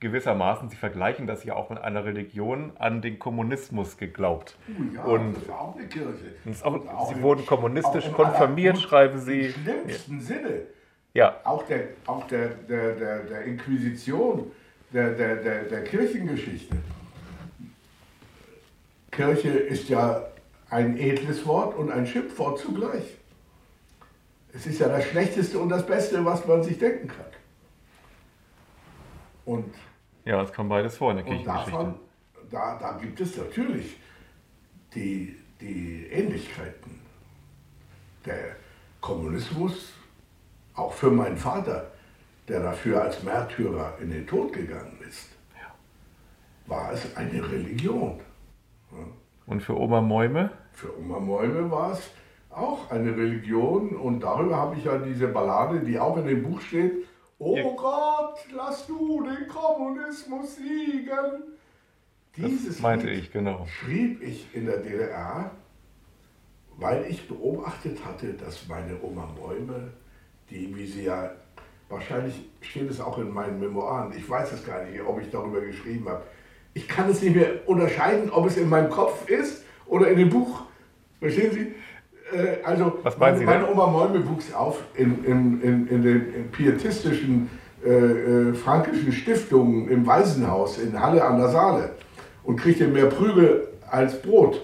[0.00, 4.56] gewissermaßen, Sie vergleichen das ja auch mit einer Religion, an den Kommunismus geglaubt.
[4.68, 6.34] Oh ja, und das ist auch eine Kirche.
[6.62, 9.40] auch, auch Sie wurden kommunistisch konfirmiert, schreiben Sie.
[9.46, 10.62] Im schlimmsten Sinne.
[11.14, 14.50] Ja, Auch der, auch der, der, der, der Inquisition,
[14.92, 16.76] der, der, der, der Kirchengeschichte.
[19.12, 20.26] Kirche ist ja
[20.70, 23.16] ein edles Wort und ein Schimpfwort zugleich.
[24.52, 27.26] Es ist ja das Schlechteste und das Beste, was man sich denken kann.
[29.44, 29.72] Und
[30.24, 31.70] ja, es kommt beides vor in der Und Kirchengeschichte.
[31.70, 31.94] davon,
[32.50, 33.98] da, da gibt es natürlich
[34.94, 36.98] die, die Ähnlichkeiten.
[38.26, 38.56] Der
[39.00, 39.92] Kommunismus,
[40.74, 41.90] auch für meinen Vater,
[42.48, 45.28] der dafür als Märtyrer in den Tod gegangen ist,
[46.66, 48.20] war es eine Religion.
[49.46, 50.50] Und für Oma Mäume?
[50.72, 52.10] Für Oma Mäume war es
[52.50, 56.60] auch eine Religion und darüber habe ich ja diese Ballade, die auch in dem Buch
[56.60, 57.06] steht.
[57.38, 57.64] Oh Ja.
[57.76, 61.42] Gott, lass du den Kommunismus siegen.
[62.36, 63.66] Dieses Das meinte Lied ich, genau.
[63.66, 65.50] schrieb ich in der DDR,
[66.78, 69.92] weil ich beobachtet hatte, dass meine Oma Mäume,
[70.50, 71.30] die, wie sie ja,
[71.88, 75.60] wahrscheinlich steht es auch in meinen Memoiren, ich weiß es gar nicht, ob ich darüber
[75.60, 76.22] geschrieben habe,
[76.74, 80.30] ich kann es nicht mehr unterscheiden, ob es in meinem Kopf ist oder in dem
[80.30, 80.62] Buch.
[81.20, 82.36] Verstehen Sie?
[82.36, 83.70] Äh, Also, meine, meine?
[83.70, 87.48] Oma Mäume wuchs auf in, in, in, in den pietistischen
[87.84, 91.90] äh, äh, frankischen Stiftungen im Waisenhaus in Halle an der Saale
[92.42, 94.62] und kriegte mehr Prügel als Brot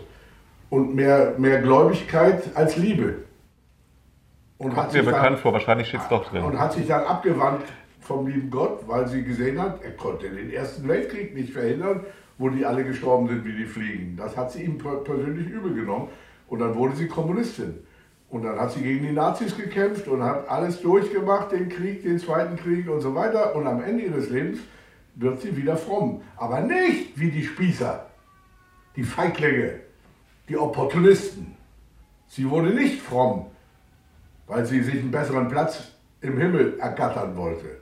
[0.71, 3.17] und mehr, mehr Gläubigkeit als Liebe.
[4.61, 6.59] Und Kommt mir sich dann- bekannt vor, wahrscheinlich steht es doch und drin.
[6.61, 7.63] hat sich dann abgewandt
[8.01, 12.05] vom lieben Gott, weil sie gesehen hat, er konnte den Ersten Weltkrieg nicht verhindern,
[12.37, 14.17] wo die alle gestorben sind wie die Fliegen.
[14.19, 16.09] Das hat sie ihm per- persönlich übel genommen.
[16.49, 17.79] Und dann wurde sie Kommunistin.
[18.29, 22.19] Und dann hat sie gegen die Nazis gekämpft und hat alles durchgemacht, den Krieg, den
[22.19, 23.57] Zweiten Krieg und so weiter.
[23.57, 24.59] Und am Ende ihres Lebens
[25.15, 26.21] wird sie wieder fromm.
[26.37, 28.07] Aber nicht wie die Spießer,
[28.97, 29.81] die Feiglinge,
[30.51, 31.57] die Opportunisten.
[32.27, 33.47] Sie wurde nicht fromm,
[34.51, 37.81] weil sie sich einen besseren Platz im Himmel ergattern wollte.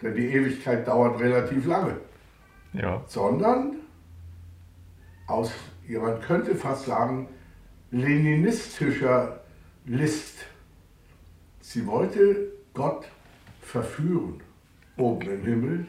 [0.00, 1.98] Denn die Ewigkeit dauert relativ lange.
[2.72, 3.76] Ja, Sondern
[5.26, 5.52] aus,
[5.86, 7.28] ja, man könnte fast sagen,
[7.90, 9.40] leninistischer
[9.84, 10.46] List.
[11.60, 13.04] Sie wollte Gott
[13.60, 14.40] verführen
[14.96, 15.86] oben im Himmel,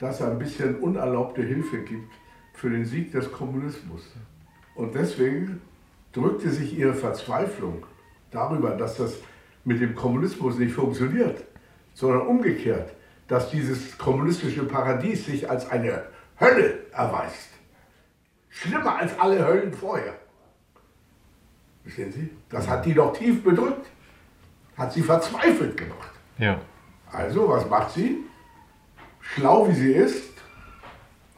[0.00, 2.12] dass er ein bisschen unerlaubte Hilfe gibt
[2.52, 4.02] für den Sieg des Kommunismus.
[4.74, 5.60] Und deswegen
[6.12, 7.86] drückte sich ihre Verzweiflung
[8.32, 9.18] darüber, dass das
[9.64, 11.44] mit dem Kommunismus nicht funktioniert,
[11.94, 12.92] sondern umgekehrt,
[13.28, 16.04] dass dieses kommunistische Paradies sich als eine
[16.40, 17.48] Hölle erweist.
[18.48, 20.14] Schlimmer als alle Höllen vorher.
[21.82, 22.30] Verstehen Sie?
[22.48, 23.86] Das hat die doch tief bedrückt.
[24.76, 26.10] Hat sie verzweifelt gemacht.
[26.38, 26.58] ja.
[27.12, 28.24] Also, was macht sie?
[29.20, 30.32] Schlau wie sie ist,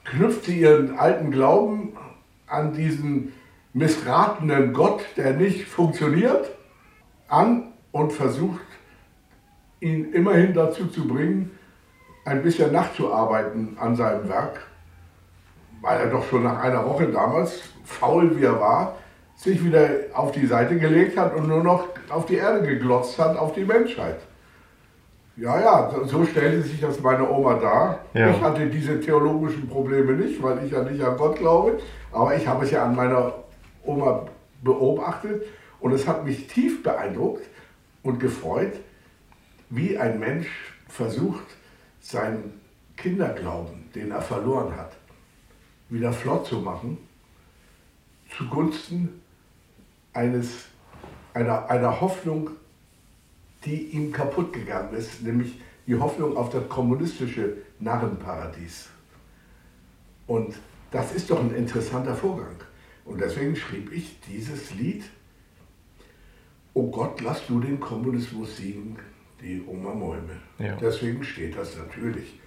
[0.05, 1.97] knüpft sie ihren alten Glauben
[2.47, 3.33] an diesen
[3.73, 6.49] missratenen Gott, der nicht funktioniert,
[7.27, 8.61] an und versucht,
[9.79, 11.53] ihn immerhin dazu zu bringen,
[12.25, 14.67] ein bisschen nachzuarbeiten an seinem Werk,
[15.81, 18.97] weil er doch schon nach einer Woche damals, faul wie er war,
[19.37, 23.37] sich wieder auf die Seite gelegt hat und nur noch auf die Erde geglotzt hat,
[23.39, 24.19] auf die Menschheit.
[25.37, 28.01] Ja, ja, so- stellte sich das meine Oma dar.
[28.13, 28.31] Ja.
[28.31, 31.79] Ich hatte diese theologischen Probleme nicht, weil ich ja nicht an Gott glaube,
[32.11, 33.35] aber ich habe es ja an meiner
[33.85, 34.27] Oma
[34.65, 35.45] beobachtet
[35.81, 37.43] und es hat mich tief beeindruckt
[38.05, 38.75] und gefreut,
[39.71, 40.47] wie ein Mensch
[40.87, 41.45] versucht,
[42.01, 42.61] seinen
[42.97, 44.93] Kinderglauben, den er verloren hat,
[45.89, 46.99] wieder flott zu machen,
[48.37, 49.21] zugunsten
[50.13, 50.67] eines,
[51.33, 52.51] einer, einer Hoffnung,
[53.65, 58.89] die ihm kaputt gegangen ist, nämlich die Hoffnung auf das kommunistische Narrenparadies.
[60.27, 60.55] Und
[60.91, 62.57] das ist doch ein interessanter Vorgang.
[63.05, 65.05] Und deswegen schrieb ich dieses Lied,
[66.75, 68.97] Oh Gott, lass du den Kommunismus siegen,
[69.41, 70.41] die Oma Mäume.
[70.59, 70.77] Ja.
[70.81, 72.39] Deswegen steht das natürlich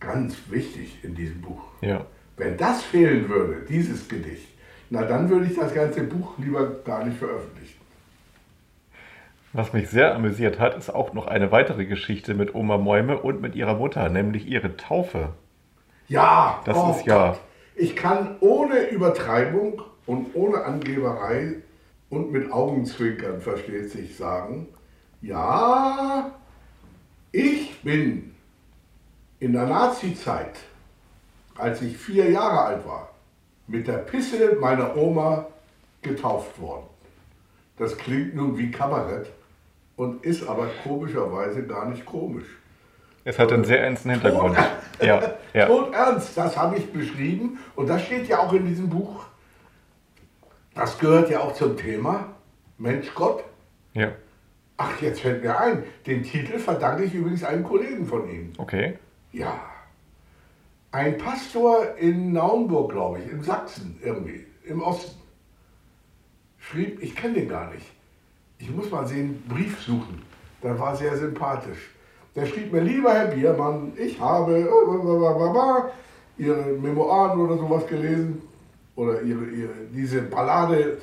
[0.00, 1.62] ganz wichtig in diesem Buch.
[1.80, 2.04] Ja.
[2.36, 4.48] Wenn das fehlen würde, dieses Gedicht,
[4.90, 7.80] na dann würde ich das ganze Buch lieber gar nicht veröffentlichen.
[9.52, 13.40] Was mich sehr amüsiert hat, ist auch noch eine weitere Geschichte mit Oma Mäume und
[13.40, 15.30] mit ihrer Mutter, nämlich ihre Taufe.
[16.08, 17.40] Ja, Das oh ist ja- Gott.
[17.76, 21.56] Ich kann ohne Übertreibung und ohne Angeberei
[22.16, 24.68] und mit Augenzwinkern, versteht sich, sagen,
[25.20, 26.30] ja,
[27.32, 28.34] ich bin
[29.40, 30.56] in der Nazi-Zeit,
[31.56, 33.10] als ich vier Jahre alt war,
[33.66, 35.46] mit der Pisse meiner Oma
[36.02, 36.86] getauft worden.
[37.76, 39.30] Das klingt nun wie Kabarett
[39.96, 42.46] und ist aber komischerweise gar nicht komisch.
[43.24, 44.56] Es hat einen sehr ernsten Hintergrund.
[44.56, 44.66] Tot,
[45.02, 45.66] Ja, ja.
[45.68, 49.24] tot ernst, das habe ich beschrieben und das steht ja auch in diesem Buch.
[50.74, 52.34] Das gehört ja auch zum Thema
[52.78, 53.44] Mensch Gott.
[53.94, 54.12] ja.
[54.76, 58.52] Ach, jetzt fällt mir ein, den Titel verdanke ich übrigens einem Kollegen von Ihnen.
[58.58, 58.98] Okay.
[59.30, 59.60] Ja.
[60.90, 65.16] Ein Pastor in Naumburg, glaube ich, in Sachsen irgendwie, im Osten,
[66.58, 67.86] schrieb, ich kenne den gar nicht.
[68.58, 70.22] Ich muss mal den Brief suchen.
[70.60, 71.90] Der war sehr sympathisch.
[72.34, 78.42] Der schrieb mir, lieber Herr Biermann, ich habe äh, Ihre Memoiren oder sowas gelesen.
[78.96, 80.98] Oder ihre, ihre, diese Ballade,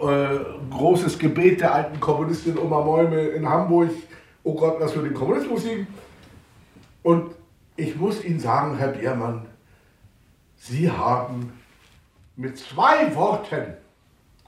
[0.00, 0.38] äh,
[0.70, 3.90] großes Gebet der alten Kommunistin Oma Mäume in Hamburg.
[4.42, 5.86] Oh Gott, lass für den Kommunismus siegen.
[7.02, 7.34] Und
[7.76, 9.46] ich muss Ihnen sagen, Herr Biermann,
[10.56, 11.52] Sie haben
[12.36, 13.74] mit zwei Worten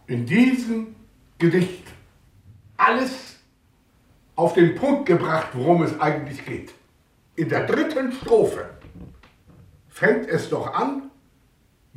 [0.06, 0.94] in diesem
[1.38, 1.84] Gedicht
[2.76, 3.36] alles
[4.34, 6.74] auf den Punkt gebracht, worum es eigentlich geht.
[7.36, 8.70] In der dritten Strophe
[9.88, 11.10] fängt es doch an,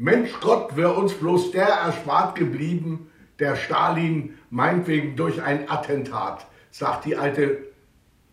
[0.01, 7.03] Mensch Gott, wäre uns bloß der erspart geblieben, der Stalin meinetwegen durch ein Attentat, sagt
[7.03, 7.57] die alte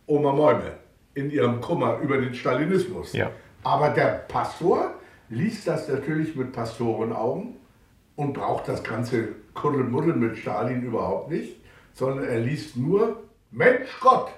[0.06, 0.74] Oma Mäume
[1.14, 3.14] in ihrem Kummer über den Stalinismus.
[3.14, 3.32] Ja.
[3.64, 4.94] Aber der Pastor
[5.28, 7.56] liest das natürlich mit Pastorenaugen
[8.14, 11.56] und braucht das ganze Kuddelmuddel mit Stalin überhaupt nicht,
[11.94, 14.30] sondern er liest nur Mensch Gott,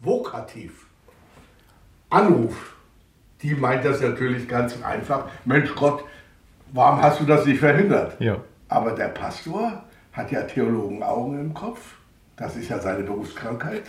[0.00, 0.86] vokativ.
[2.08, 2.74] Anruf.
[3.42, 5.28] Die meint das natürlich ganz einfach.
[5.44, 6.02] Mensch Gott,
[6.74, 8.20] warum hast du das nicht verhindert?
[8.20, 8.36] Ja.
[8.68, 11.96] Aber der Pastor hat ja Theologenaugen im Kopf.
[12.36, 13.84] Das ist ja seine Berufskrankheit.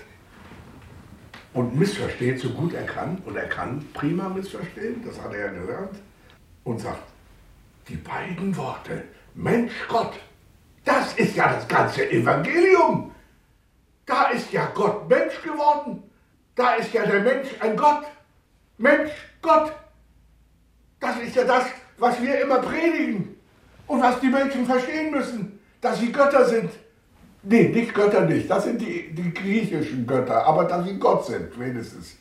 [1.53, 3.17] Und missversteht so gut er kann.
[3.25, 5.97] Und er kann prima missverstehen, das hat er ja gelernt.
[6.63, 7.03] Und sagt,
[7.87, 10.13] die beiden Worte, Mensch Gott,
[10.83, 13.11] das ist ja das ganze Evangelium.
[14.05, 16.03] Da ist ja Gott Mensch geworden.
[16.53, 18.05] Da ist ja der Mensch ein Gott.
[18.77, 19.71] Mensch, Gott.
[20.99, 21.65] Das ist ja das,
[21.97, 23.35] was wir immer predigen
[23.87, 26.71] und was die Menschen verstehen müssen, dass sie Götter sind.
[27.43, 31.57] Nee, nicht Götter nicht, das sind die, die griechischen Götter, aber dass sie Gott sind,
[31.59, 32.17] wenigstens.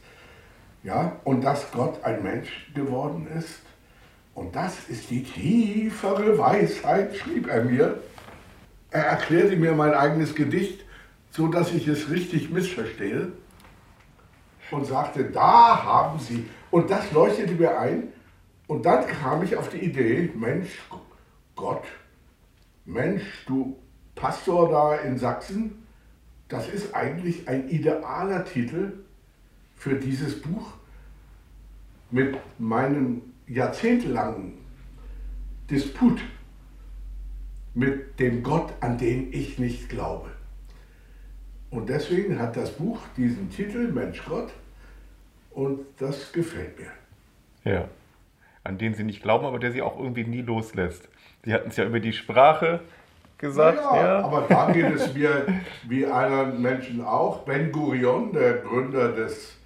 [0.82, 3.60] Ja, und dass Gott ein Mensch geworden ist.
[4.34, 8.00] Und das ist die tiefere Weisheit, schrieb er mir.
[8.90, 10.84] Er erklärte mir mein eigenes Gedicht,
[11.30, 13.32] so dass ich es richtig missverstehe.
[14.70, 16.48] Und sagte, da haben Sie.
[16.70, 18.08] Und das leuchtete mir ein.
[18.66, 20.81] Und dann kam ich auf die Idee, Mensch,
[21.55, 21.85] Gott,
[22.85, 23.77] Mensch, du
[24.14, 25.87] Pastor da in Sachsen,
[26.48, 29.05] das ist eigentlich ein idealer Titel
[29.77, 30.74] für dieses Buch
[32.11, 34.55] mit meinem jahrzehntelangen
[35.70, 36.20] Disput
[37.74, 40.31] mit dem Gott, an den ich nicht glaube.
[41.70, 44.53] Und deswegen hat das Buch diesen Titel, Mensch Gott,
[45.50, 47.72] und das gefällt mir.
[47.72, 47.88] Ja.
[48.64, 51.09] An den sie nicht glauben, aber der sie auch irgendwie nie loslässt.
[51.44, 52.81] Sie hatten es ja über die Sprache
[53.38, 53.79] gesagt.
[53.79, 55.46] Ja, Ja, aber da geht es mir
[55.87, 57.40] wie anderen Menschen auch.
[57.44, 59.57] Ben Gurion, der Gründer des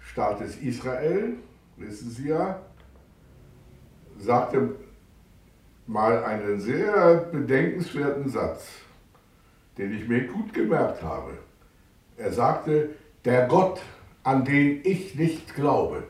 [0.00, 1.34] Staates Israel,
[1.76, 2.60] wissen Sie ja,
[4.18, 4.74] sagte
[5.86, 8.68] mal einen sehr bedenkenswerten Satz,
[9.78, 11.38] den ich mir gut gemerkt habe.
[12.16, 12.90] Er sagte,
[13.24, 13.80] der Gott,
[14.24, 16.02] an den ich nicht glaube,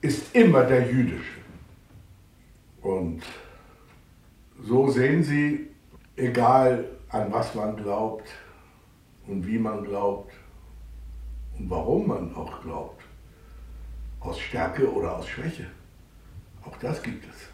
[0.00, 1.35] ist immer der jüdische.
[2.86, 3.20] Und
[4.62, 5.66] so sehen Sie,
[6.14, 8.28] egal an was man glaubt
[9.26, 10.32] und wie man glaubt
[11.58, 13.02] und warum man auch glaubt,
[14.20, 15.66] aus Stärke oder aus Schwäche,
[16.64, 17.48] auch das gibt es.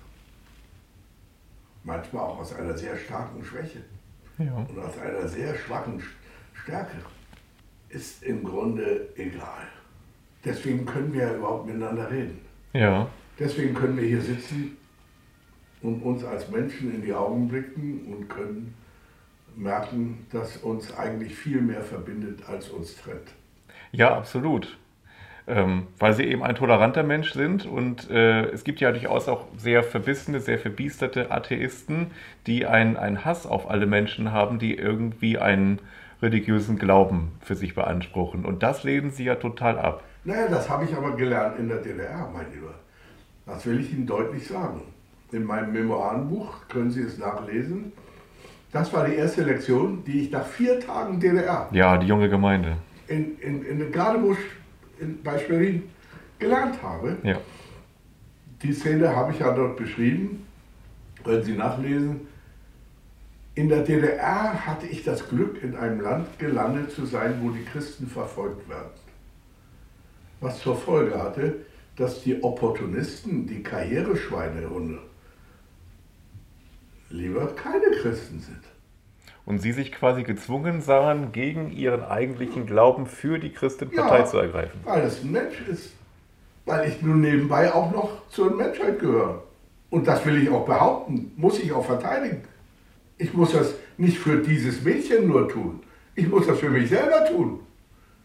[1.82, 3.82] Manchmal auch aus einer sehr starken Schwäche
[4.36, 4.54] ja.
[4.54, 6.02] und aus einer sehr schwachen
[6.52, 6.98] Stärke,
[7.88, 9.66] ist im Grunde egal.
[10.44, 12.38] Deswegen können wir ja überhaupt miteinander reden.
[12.74, 13.08] ja.
[13.38, 14.76] Deswegen können wir hier sitzen
[15.82, 18.74] und uns als Menschen in die Augen blicken und können
[19.56, 23.34] merken, dass uns eigentlich viel mehr verbindet, als uns trennt.
[23.90, 24.78] Ja, absolut.
[25.46, 29.46] Ähm, weil sie eben ein toleranter Mensch sind und äh, es gibt ja durchaus auch
[29.56, 32.12] sehr verbissene, sehr verbiesterte Atheisten,
[32.46, 35.80] die einen, einen Hass auf alle Menschen haben, die irgendwie einen
[36.22, 38.44] religiösen Glauben für sich beanspruchen.
[38.44, 40.04] Und das lehnen sie ja total ab.
[40.22, 42.74] Naja, das habe ich aber gelernt in der DDR, mein Lieber.
[43.44, 44.82] Das will ich Ihnen deutlich sagen.
[45.32, 47.92] In meinem Memoirenbuch können Sie es nachlesen.
[48.70, 52.76] Das war die erste Lektion, die ich nach vier Tagen DDR Ja, die junge Gemeinde.
[53.08, 54.38] in, in, in Gadebusch
[55.00, 55.84] in, bei Schwerin
[56.38, 57.16] gelernt habe.
[57.22, 57.38] Ja.
[58.62, 60.46] Die Szene habe ich ja dort beschrieben.
[61.24, 62.20] Können Sie nachlesen.
[63.54, 67.64] In der DDR hatte ich das Glück, in einem Land gelandet zu sein, wo die
[67.64, 68.90] Christen verfolgt werden.
[70.40, 71.56] Was zur Folge hatte,
[71.96, 74.98] dass die Opportunisten, die Karriereschweinehunde,
[77.12, 78.62] lieber keine Christen sind.
[79.44, 84.24] Und Sie sich quasi gezwungen sahen, gegen Ihren eigentlichen Glauben für die Christenpartei Ja.
[84.24, 84.80] zu ergreifen.
[84.84, 85.92] Weil es ein Mensch ist.
[86.64, 89.42] Weil ich nun nebenbei auch noch zur Menschheit gehöre.
[89.90, 92.42] Und das will ich auch behaupten, muss ich auch verteidigen.
[93.18, 95.80] Ich muss das nicht für dieses Mädchen nur tun.
[96.14, 97.60] Ich muss das für mich selber tun.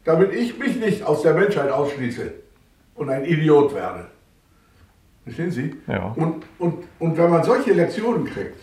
[0.03, 2.31] Damit ich mich nicht aus der Menschheit ausschließe
[2.95, 4.07] und ein Idiot werde.
[5.23, 5.75] Verstehen Sie?
[5.88, 6.13] Ja.
[6.15, 8.59] Und, und, und wenn man solche Lektionen kriegt,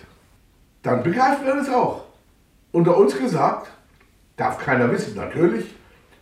[0.85, 2.05] dann begreift man es auch.
[2.71, 3.73] Unter uns gesagt,
[4.37, 5.75] darf keiner wissen, natürlich,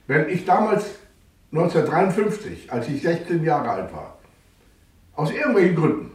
[0.06, 0.98] wenn ich damals
[1.50, 4.16] 1953, als ich 16 Jahre alt war,
[5.14, 6.10] aus irgendwelchen Gründen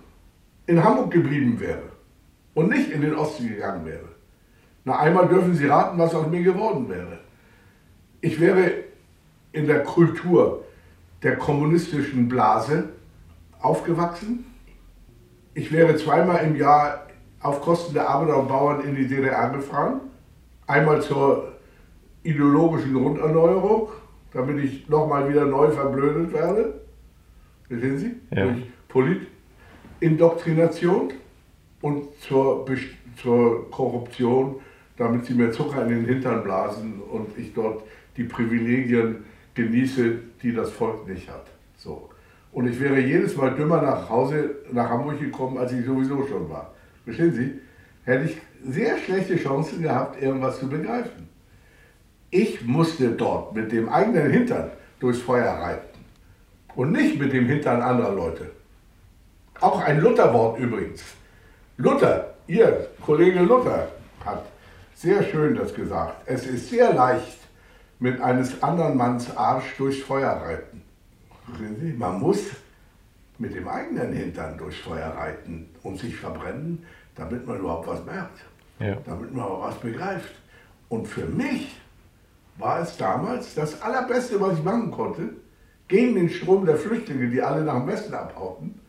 [0.66, 1.84] in Hamburg geblieben wäre
[2.54, 4.08] und nicht in den Osten gegangen wäre.
[4.86, 7.20] Na, einmal dürfen Sie raten, was aus mir geworden wäre.
[8.22, 8.72] Ich wäre
[9.52, 10.64] in der Kultur
[11.22, 12.90] der kommunistischen Blase
[13.60, 14.46] aufgewachsen.
[15.54, 17.07] Ich wäre zweimal im Jahr
[17.42, 20.02] auf Kosten der Arbeiter und Bauern in die DDR gefahren.
[20.66, 21.54] Einmal zur
[22.24, 23.90] ideologischen Grunderneuerung,
[24.34, 26.82] damit ich nochmal wieder neu verblödet werde.
[27.68, 28.16] Verstehen Sie?
[28.36, 28.46] Ja.
[28.46, 28.64] Durch
[30.00, 31.14] Politindoktrination
[31.82, 32.66] und zur,
[33.22, 34.56] zur Korruption,
[34.98, 37.84] damit sie mir Zucker in den Hintern blasen und ich dort
[38.18, 41.46] die Privilegien genieße, die das Volk nicht hat.
[41.76, 42.10] So.
[42.52, 46.50] Und ich wäre jedes Mal dümmer nach Hause, nach Hamburg gekommen, als ich sowieso schon
[46.50, 46.74] war.
[47.08, 47.62] Verstehen Sie?
[48.04, 48.38] Hätte ich
[48.70, 51.30] sehr schlechte Chancen gehabt, irgendwas zu begreifen.
[52.32, 56.00] Ich musste dort mit dem eigenen Hintern durchs Feuer reiten
[56.76, 58.52] und nicht mit dem Hintern anderer Leute.
[59.62, 61.02] Auch ein Lutherwort übrigens.
[61.78, 63.88] Luther, Ihr Kollege Luther
[64.26, 64.44] hat
[64.94, 66.24] sehr schön das gesagt.
[66.26, 67.38] Es ist sehr leicht,
[68.00, 70.82] mit eines anderen Manns Arsch durchs Feuer reiten.
[71.98, 72.48] Man muss
[73.40, 76.86] mit dem eigenen Hintern durchs Feuer reiten und sich verbrennen,
[77.18, 78.46] damit man überhaupt was merkt
[78.80, 78.96] Ja.
[79.06, 80.34] damit man auch was begreift.
[80.90, 81.76] Und für mich
[82.58, 85.32] war es damals das Allerbeste, was ich machen konnte,
[85.88, 88.80] gegen den Strom der Flüchtlinge, die alle nach dem Westen abhauten.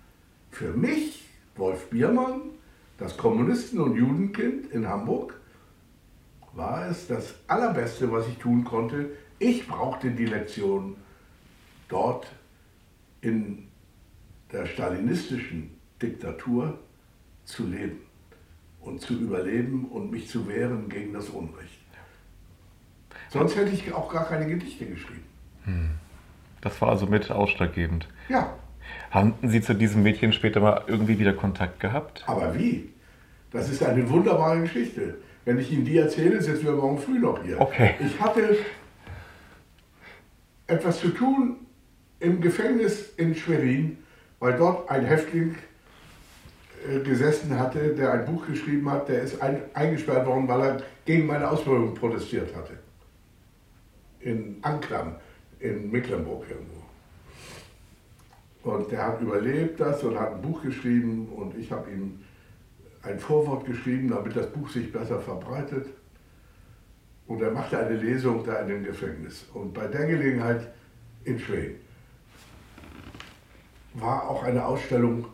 [0.50, 1.24] Für mich,
[1.56, 2.42] Wolf Biermann,
[2.98, 5.34] das Kommunisten- und Judenkind in Hamburg,
[6.54, 9.10] war es das Allerbeste, was ich tun konnte.
[9.38, 10.96] Ich brauchte die Lektion
[11.88, 12.26] dort
[13.20, 13.68] in
[14.52, 15.70] der stalinistischen
[16.02, 16.78] Diktatur
[17.44, 18.07] zu leben
[18.80, 21.78] und zu überleben und mich zu wehren gegen das Unrecht.
[23.30, 25.24] Sonst hätte ich auch gar keine Gedichte geschrieben.
[26.60, 28.08] Das war also mit ausschlaggebend.
[28.28, 28.54] Ja,
[29.10, 32.24] Hatten Sie zu diesem Mädchen später mal irgendwie wieder Kontakt gehabt?
[32.26, 32.90] aber wie?
[33.50, 35.18] Das ist eine wunderbare Geschichte.
[35.44, 37.60] Wenn ich Ihnen die erzähle, sitzen wir morgen früh noch hier.
[37.60, 37.94] Okay.
[38.00, 38.56] Ich hatte
[40.66, 41.56] etwas zu tun
[42.20, 43.98] im Gefängnis in Schwerin,
[44.40, 45.54] weil dort ein Häftling
[47.04, 51.26] gesessen hatte, der ein Buch geschrieben hat, der ist ein, eingesperrt worden, weil er gegen
[51.26, 52.78] meine Ausbildung protestiert hatte.
[54.20, 55.16] In Anklam,
[55.60, 56.78] in Mecklenburg irgendwo.
[58.62, 62.20] Und der hat überlebt das und hat ein Buch geschrieben und ich habe ihm
[63.02, 65.86] ein Vorwort geschrieben, damit das Buch sich besser verbreitet.
[67.26, 69.44] Und er machte eine Lesung da in dem Gefängnis.
[69.54, 70.68] Und bei der Gelegenheit
[71.24, 71.80] in Schweden
[73.94, 75.26] war auch eine Ausstellung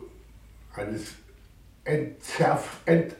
[0.75, 1.15] eines
[1.85, 3.15] entzerf, ent,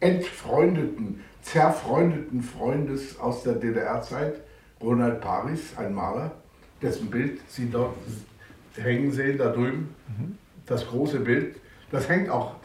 [0.00, 4.40] entfreundeten, zerfreundeten Freundes aus der DDR-Zeit,
[4.80, 6.32] Ronald Paris, ein Maler,
[6.80, 7.94] dessen Bild Sie dort
[8.76, 9.94] hängen sehen, da drüben.
[10.66, 11.56] Das große Bild.
[11.90, 12.56] Das hängt auch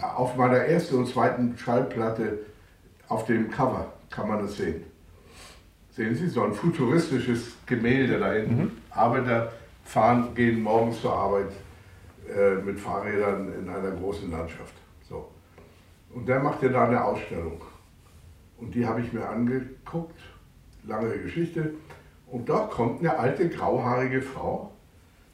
[0.00, 2.38] auf meiner ersten und zweiten Schallplatte
[3.08, 4.82] auf dem Cover, kann man das sehen.
[5.92, 8.82] Sehen Sie, so ein futuristisches Gemälde da hinten.
[8.90, 9.52] Arbeiter
[9.84, 11.52] fahren, gehen morgens zur Arbeit
[12.28, 14.74] äh, mit Fahrrädern in einer großen Landschaft.
[16.16, 17.60] Und der machte da eine Ausstellung.
[18.56, 20.18] Und die habe ich mir angeguckt,
[20.84, 21.74] lange Geschichte.
[22.26, 24.72] Und dort kommt eine alte grauhaarige Frau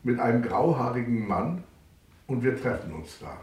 [0.02, 1.62] mit einem grauhaarigen Mann
[2.26, 3.40] und wir treffen uns da.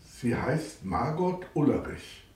[0.00, 2.26] Sie heißt Margot Ullerich.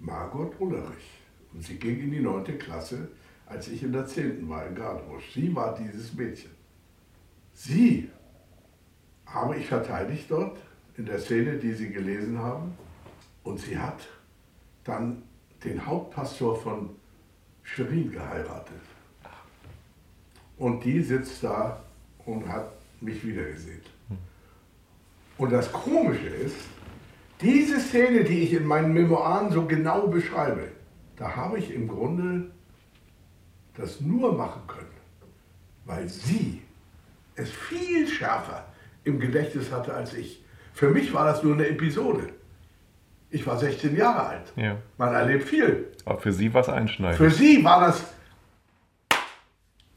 [0.00, 1.20] Margot Ullerich.
[1.52, 3.08] Und sie ging in die neunte Klasse,
[3.44, 5.34] als ich in der zehnten war in Gardebusch.
[5.34, 6.52] Sie war dieses Mädchen.
[7.52, 8.08] Sie
[9.26, 10.58] habe ich verteidigt dort
[10.96, 12.72] in der Szene, die Sie gelesen haben.
[13.44, 14.08] Und sie hat
[14.84, 15.22] dann
[15.64, 16.90] den Hauptpastor von
[17.62, 18.80] Schwerin geheiratet.
[20.58, 21.82] Und die sitzt da
[22.24, 23.80] und hat mich wiedergesehen.
[25.38, 26.56] Und das Komische ist,
[27.42, 30.68] Diese Szene, die ich in meinen Memoiren so genau beschreibe,
[31.16, 32.52] da habe ich im Grunde
[33.74, 34.86] das nur machen können,
[35.84, 36.62] weil sie
[37.34, 38.64] es viel schärfer
[39.02, 40.44] im Gedächtnis hatte als ich.
[40.72, 42.28] Für mich war das nur eine Episode.
[43.34, 44.52] Ich war 16 Jahre alt.
[44.56, 44.76] Ja.
[44.98, 45.86] Man erlebt viel.
[46.04, 47.16] Aber für Sie war es einschneidend.
[47.16, 48.04] Für sie war das.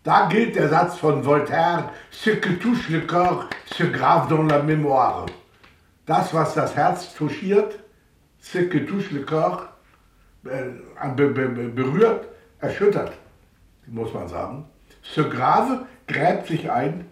[0.03, 4.63] Da gilt der Satz von Voltaire: Ce que touche le corps se grave dans la
[4.63, 5.25] mémoire.
[6.05, 7.77] Das, was das Herz touchiert,
[8.39, 9.67] ce que touche le corps,
[10.45, 12.27] äh, be, be, be, berührt,
[12.59, 13.11] erschüttert,
[13.87, 14.65] muss man sagen.
[15.01, 17.05] Se grave gräbt sich ein,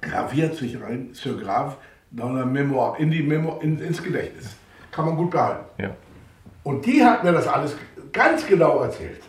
[0.00, 1.76] graviert sich rein, se grave
[2.10, 4.56] dans la mémoire, in die Memo, in, ins Gedächtnis.
[4.94, 5.64] Kann man gut behalten.
[5.78, 5.90] Ja.
[6.62, 7.76] Und die hat mir das alles
[8.12, 9.22] ganz genau erzählt.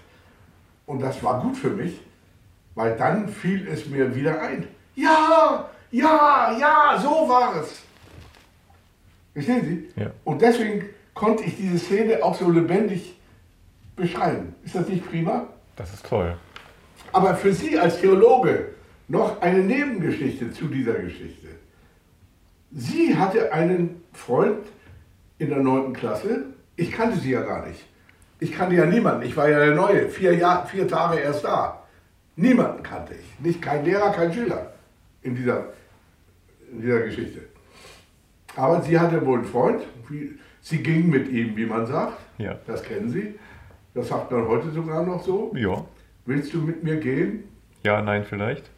[0.86, 2.00] Und das war gut für mich,
[2.76, 4.68] weil dann fiel es mir wieder ein.
[4.94, 7.82] Ja, ja, ja, so war es.
[9.34, 10.02] Verstehen Sie?
[10.02, 10.12] Ja.
[10.24, 10.86] Und deswegen
[11.16, 13.16] konnte ich diese Szene auch so lebendig
[13.96, 14.54] beschreiben.
[14.64, 15.48] Ist das nicht prima?
[15.76, 16.38] Das ist toll.
[17.12, 18.68] Aber für Sie als Theologe
[19.08, 21.48] noch eine Nebengeschichte zu dieser Geschichte.
[22.72, 24.60] Sie hatte einen Freund
[25.38, 25.94] in der 9.
[25.94, 26.46] Klasse.
[26.76, 27.86] Ich kannte sie ja gar nicht.
[28.40, 29.24] Ich kannte ja niemanden.
[29.24, 30.10] Ich war ja der Neue.
[30.10, 31.84] Vier, Jahr, vier Tage erst da.
[32.36, 33.40] Niemanden kannte ich.
[33.40, 34.74] Nicht kein Lehrer, kein Schüler
[35.22, 35.74] in dieser,
[36.72, 37.42] in dieser Geschichte.
[38.56, 39.82] Aber sie hatte wohl einen Freund.
[40.62, 42.18] Sie ging mit ihm, wie man sagt.
[42.38, 42.58] Ja.
[42.68, 43.36] Das kennen Sie.
[43.94, 45.54] Das sagt man heute sogar noch so.
[45.56, 45.86] Ja.
[46.26, 47.46] Willst du mit mir gehen?
[47.84, 48.70] Ja, nein, vielleicht.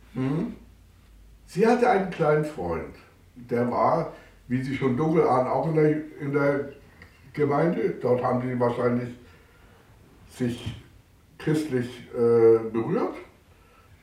[1.46, 2.96] Sie hatte einen kleinen Freund.
[3.36, 4.14] Der war,
[4.48, 5.90] wie Sie schon dunkel ahnen, auch in der,
[6.20, 6.70] in der
[7.34, 7.96] Gemeinde.
[8.02, 9.10] Dort haben sie wahrscheinlich
[10.30, 10.76] sich
[11.38, 13.16] christlich äh, berührt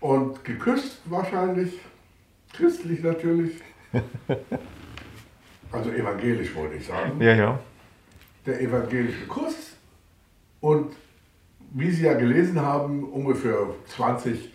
[0.01, 1.79] und geküsst wahrscheinlich.
[2.53, 3.61] Christlich natürlich.
[5.73, 7.21] Also evangelisch wollte ich sagen.
[7.21, 7.59] Ja, ja.
[8.47, 9.73] der evangelische Kuss.
[10.61, 10.95] Und
[11.73, 14.53] wie Sie ja gelesen haben, ungefähr 20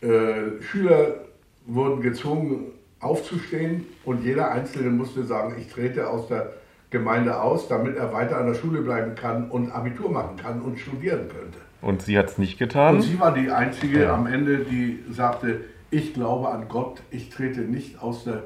[0.00, 1.24] äh, Schüler
[1.66, 6.52] wurden gezwungen aufzustehen und jeder Einzelne musste sagen, ich trete aus der
[6.90, 10.78] Gemeinde aus, damit er weiter an der Schule bleiben kann und Abitur machen kann und
[10.78, 11.58] studieren könnte.
[11.80, 12.96] Und sie hat es nicht getan?
[12.96, 14.14] Und sie war die Einzige Ja.
[14.14, 18.44] am Ende, die sagte, ich glaube an Gott, ich trete nicht aus der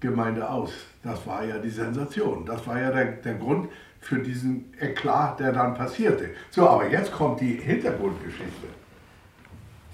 [0.00, 0.72] Gemeinde aus.
[1.02, 2.44] Das war ja die Sensation.
[2.46, 3.68] Das war ja der, der Grund
[4.00, 6.30] für diesen Eklat, der dann passierte.
[6.50, 8.66] So, aber jetzt kommt die Hintergrundgeschichte,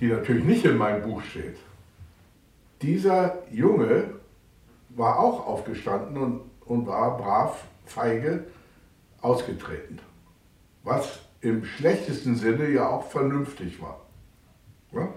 [0.00, 1.56] die natürlich nicht in meinem Buch steht.
[2.82, 4.04] Dieser Junge
[4.90, 8.44] war auch aufgestanden und, und war brav, feige
[9.20, 9.98] ausgetreten.
[10.84, 14.00] Was im schlechtesten Sinne ja auch vernünftig war.
[14.92, 15.08] Ja?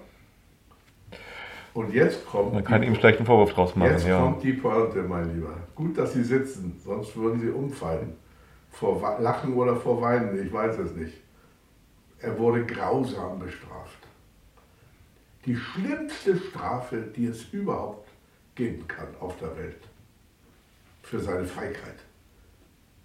[1.73, 4.19] Und jetzt kommt, Man kann die- ihm schlecht einen Vorwurf draus machen, jetzt ja.
[4.19, 5.53] kommt die Pointe, mein Lieber.
[5.75, 8.15] Gut, dass Sie sitzen, sonst würden Sie umfallen.
[8.71, 11.17] Vor Lachen oder vor Weinen, ich weiß es nicht.
[12.19, 13.97] Er wurde grausam bestraft.
[15.45, 18.07] Die schlimmste Strafe, die es überhaupt
[18.55, 19.81] geben kann auf der Welt.
[21.01, 21.97] Für seine Feigheit,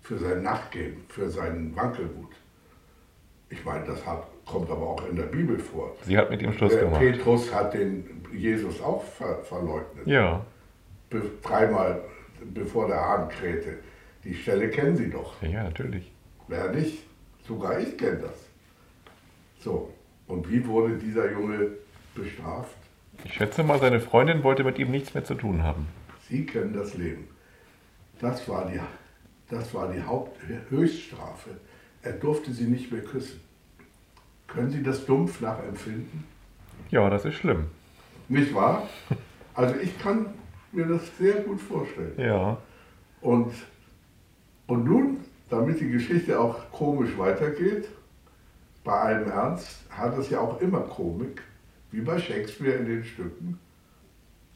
[0.02, 2.32] für sein Nachgeben, für seinen Wankelmut.
[3.48, 5.96] Ich meine, das hat, kommt aber auch in der Bibel vor.
[6.04, 7.00] Sie hat mit ihm Schluss Der gemacht.
[7.00, 10.06] Petrus hat den Jesus auch ver verleugnet.
[10.06, 10.44] Ja,
[11.08, 12.02] Be dreimal
[12.52, 13.78] bevor der Hahn krähte.
[14.24, 15.40] Die Stelle kennen Sie doch.
[15.42, 16.12] ja, natürlich.
[16.48, 17.04] Wer nicht?
[17.46, 18.46] Sogar ich kenne das.
[19.60, 19.92] So,
[20.26, 21.70] und wie wurde dieser Junge
[22.16, 22.76] bestraft?
[23.24, 25.86] Ich schätze mal, seine Freundin wollte mit ihm nichts mehr zu tun haben.
[26.28, 27.28] Sie kennen das Leben.
[28.20, 28.80] Das war die,
[29.48, 30.38] das war die Haupt
[30.70, 31.50] Höchststrafe.
[32.02, 33.40] Er durfte sie nicht mehr küssen.
[34.46, 36.24] Können Sie das dumpf nachempfinden?
[36.90, 37.66] Ja, das ist schlimm.
[38.28, 38.88] Nicht wahr?
[39.54, 40.26] Also ich kann
[40.72, 42.12] mir das sehr gut vorstellen.
[42.18, 42.58] Ja,
[43.20, 43.52] Und,
[44.66, 47.88] und nun, damit die Geschichte auch komisch weitergeht,
[48.84, 51.42] bei allem Ernst, hat es ja auch immer Komik,
[51.96, 53.58] wie bei Shakespeare in den Stücken.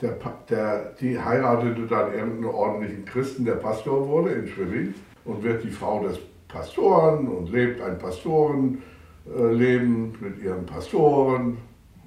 [0.02, 0.16] Der,
[0.48, 5.70] der, die heiratete dann irgendeinen ordentlichen Christen, der Pastor wurde in Schwerin und wird die
[5.70, 6.18] Frau des
[6.48, 11.56] Pastoren und lebt ein Pastorenleben mit ihren Pastoren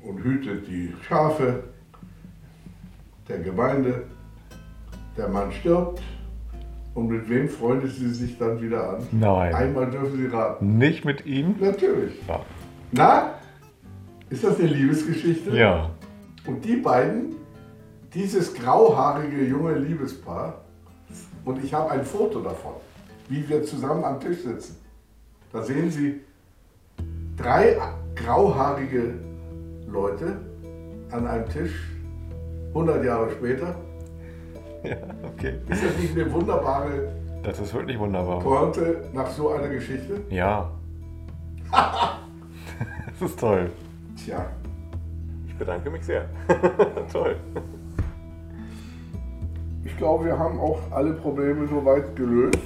[0.04, 1.64] und hütet die Schafe
[3.28, 4.04] der Gemeinde.
[5.18, 6.02] Der Mann stirbt
[6.94, 9.08] und mit wem freundet sie sich dann wieder an?
[9.12, 9.54] Nein.
[9.54, 10.78] Einmal dürfen Sie raten.
[10.78, 11.56] nicht mit ihm?
[11.60, 12.14] Natürlich.
[12.28, 12.42] Ja.
[12.92, 13.34] Na?
[14.34, 15.56] Ist das eine Liebesgeschichte?
[15.56, 15.92] Ja,
[16.48, 17.36] Und die beiden,
[18.16, 20.56] dieses grauhaarige junge Liebespaar,
[21.46, 22.74] und ich habe ein Foto davon,
[23.30, 24.78] wie wir zusammen am Tisch sitzen.
[25.52, 26.22] Da sehen Sie
[27.38, 27.78] drei
[28.16, 29.20] grauhaarige
[29.88, 30.40] Leute
[31.12, 31.92] an einem Tisch,
[32.70, 33.76] 100 Jahre später.
[34.84, 34.98] ja,
[35.32, 35.60] okay.
[35.70, 37.14] Ist das nicht eine wunderbare
[37.44, 38.40] Das ist wirklich wunderbar.
[38.40, 40.22] Pointe nach so einer Geschichte?
[40.32, 40.72] Ja.
[41.72, 43.70] das ist toll.
[44.24, 44.46] Tja,
[45.48, 46.30] Ich bedanke mich sehr.
[47.12, 47.36] toll.
[49.84, 52.58] ich glaube, wir haben auch alle Probleme soweit gelöst.